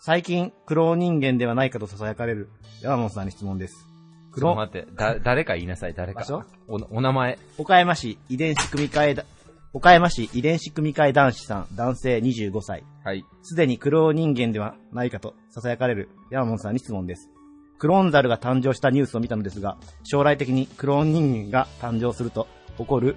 [0.00, 2.50] 最近、クローン人間ではないかと囁かれる
[2.82, 3.86] 山本さんに質問です。
[4.34, 6.24] ちょっと待って、だ、誰か言いなさい、誰か。
[6.68, 7.38] お、お名前。
[7.56, 9.24] 岡山市遺伝子組み換えだ、
[9.72, 12.84] 岡山市遺伝子組み換え男子さん、男性25歳。
[13.04, 13.24] はい。
[13.42, 17.30] すでにクローン人間ではないかと囁かれる山本さんに質問です。
[17.78, 22.46] クローンザルが誕生したニュースを見たのですが、将来的にクローン人間が誕生すると
[22.78, 23.16] 起こる、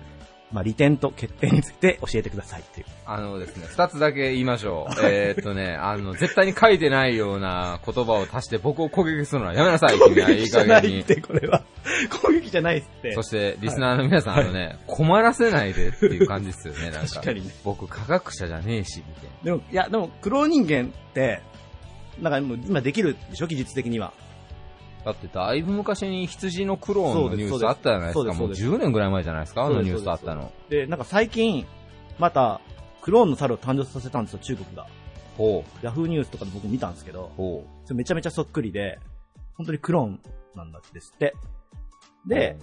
[0.52, 2.88] まあ、利点と欠点について教えてくださいっていう。
[3.06, 4.94] あのですね、二つだけ言いましょう。
[5.06, 11.00] えーっとね、あの、絶対に書いてないような言葉を足して僕を攻撃するのはやめなさい、君はいい加減に。
[11.02, 11.64] って、これは。
[12.22, 13.14] 攻撃じゃないって。
[13.14, 17.14] そして、リスナーの皆さん、あのね、困らせないでっていう感じですよね、なんか。
[17.14, 19.30] 確かにね僕、科学者じゃねえし、みたいな。
[19.44, 21.42] でも、いや、でも、クローン人間って、
[22.22, 24.12] なんかもう今できるでしょ技術的には。
[25.06, 28.24] だってだいぶ昔に羊のクローンのニュースあったじゃないですか。
[28.26, 30.52] もうそうですそうです10年ぐらい前じゃないですか、あのニュースあったの。
[30.70, 31.66] で、なんか最近、
[32.18, 32.62] また、
[33.02, 34.88] クローンの猿を誕生させたんですよ、中国が。
[35.38, 39.00] ほヤフーニュースとかで僕見たんですけど、ほそれめちゃめちゃそっくりで、
[39.56, 40.22] 本当にクローン
[40.56, 41.34] なんだですって。
[42.28, 42.58] で、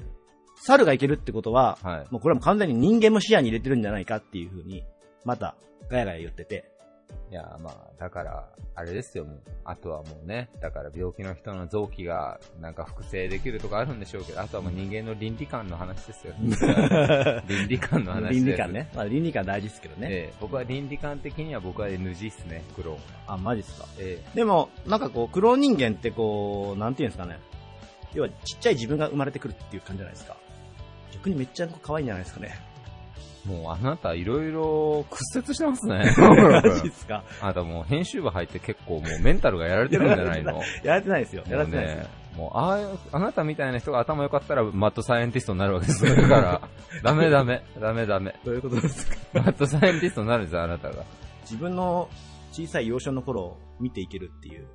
[0.56, 4.84] 猿がいけるってことは、はいもうこれはもう完全に人間も視野に入れてるんじゃないかっていうふうに、
[5.24, 5.56] また、
[5.88, 6.70] ガヤガヤ言ってて。
[7.30, 9.40] いや、まあ、だから、あれですよ、もう。
[9.64, 16.34] あとはもうね、だから病気の人の臓器が、なんか複製できるとかあるんでしょうけど、あとはもう人間の倫理観の話ですよ。
[17.48, 18.34] 倫理観の話です。
[18.34, 18.90] 倫理観ね。
[18.94, 20.08] まあ倫理観大事ですけどね。
[20.10, 22.98] ええ僕は倫理観的には僕は NG っすね、クローン。
[23.26, 23.86] あ、マジっすか。
[23.98, 27.38] えでも、なんかこう、クローン人間ってこう、なんていうんですかね。
[28.14, 30.36] 要は、ちっちゃい自分が生まれてくるっていう感じじゃないですか。
[31.12, 32.75] 逆にめっちゃ可愛いんじゃないですかね。
[33.48, 36.12] えもうあなたいろいろ屈折してますね。
[36.18, 37.24] マジっすか。
[37.40, 40.62] あなたもう編集部入って結構もうメンタルがやられてるんじゃないの？
[40.82, 41.42] やられてないですよ。
[41.48, 42.06] やられてないですよ。
[42.36, 42.78] もう、あ
[43.12, 46.14] ああなたみたいな人が頭良かったら、マッドサイエンティストになるわけですよ。
[46.16, 46.60] だから、
[47.02, 48.34] ダメダメ、ダメダメ。
[48.44, 49.16] どういうことですか？
[49.34, 51.02] マッドサイエンティストになるんですよ、あなたが。
[51.42, 52.10] 自分の
[52.52, 54.66] 小さい幼少の頃を見ていけるっていう。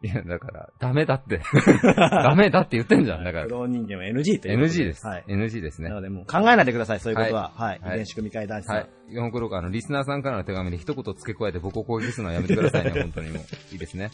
[0.00, 1.40] いや、だから、ダメだって。
[1.96, 3.50] ダメだって言ってんじゃん、だからク。
[3.50, 5.04] ローン人間は NG ということ NG です。
[5.04, 5.24] はい。
[5.26, 5.96] NG ですねな。
[5.96, 7.50] のでもう考えないでください、そういうことは。
[7.56, 7.80] はい。
[7.80, 8.76] はい遺伝子組み換え男子さん。
[8.76, 8.88] はい。
[9.10, 13.42] 4クロあの、リスナーさんからの手紙に一言付け加えて僕を攻撃するのはやめてくださいね、 本当にもう。
[13.72, 14.10] いいですね。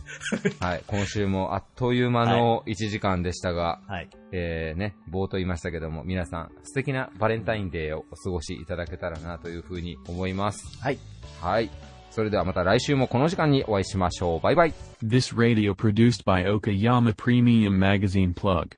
[0.61, 0.83] はい。
[0.87, 4.09] 今週もあっという間の1時間でしたが、はい。
[4.33, 10.83] えーね、冒頭言いましたけども、皆さん素敵なバレンタインデーをお過ごしいただけたらなというふうに思います。
[10.83, 10.99] はい。
[11.41, 11.94] はい。
[12.15, 14.41] それではまた来週もこの時間にお会いしましょう。
[14.41, 14.75] バイバイ。
[15.03, 18.69] This radio produced by Okayama Premium Magazine Plug.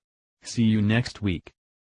[0.43, 1.55] See you next week.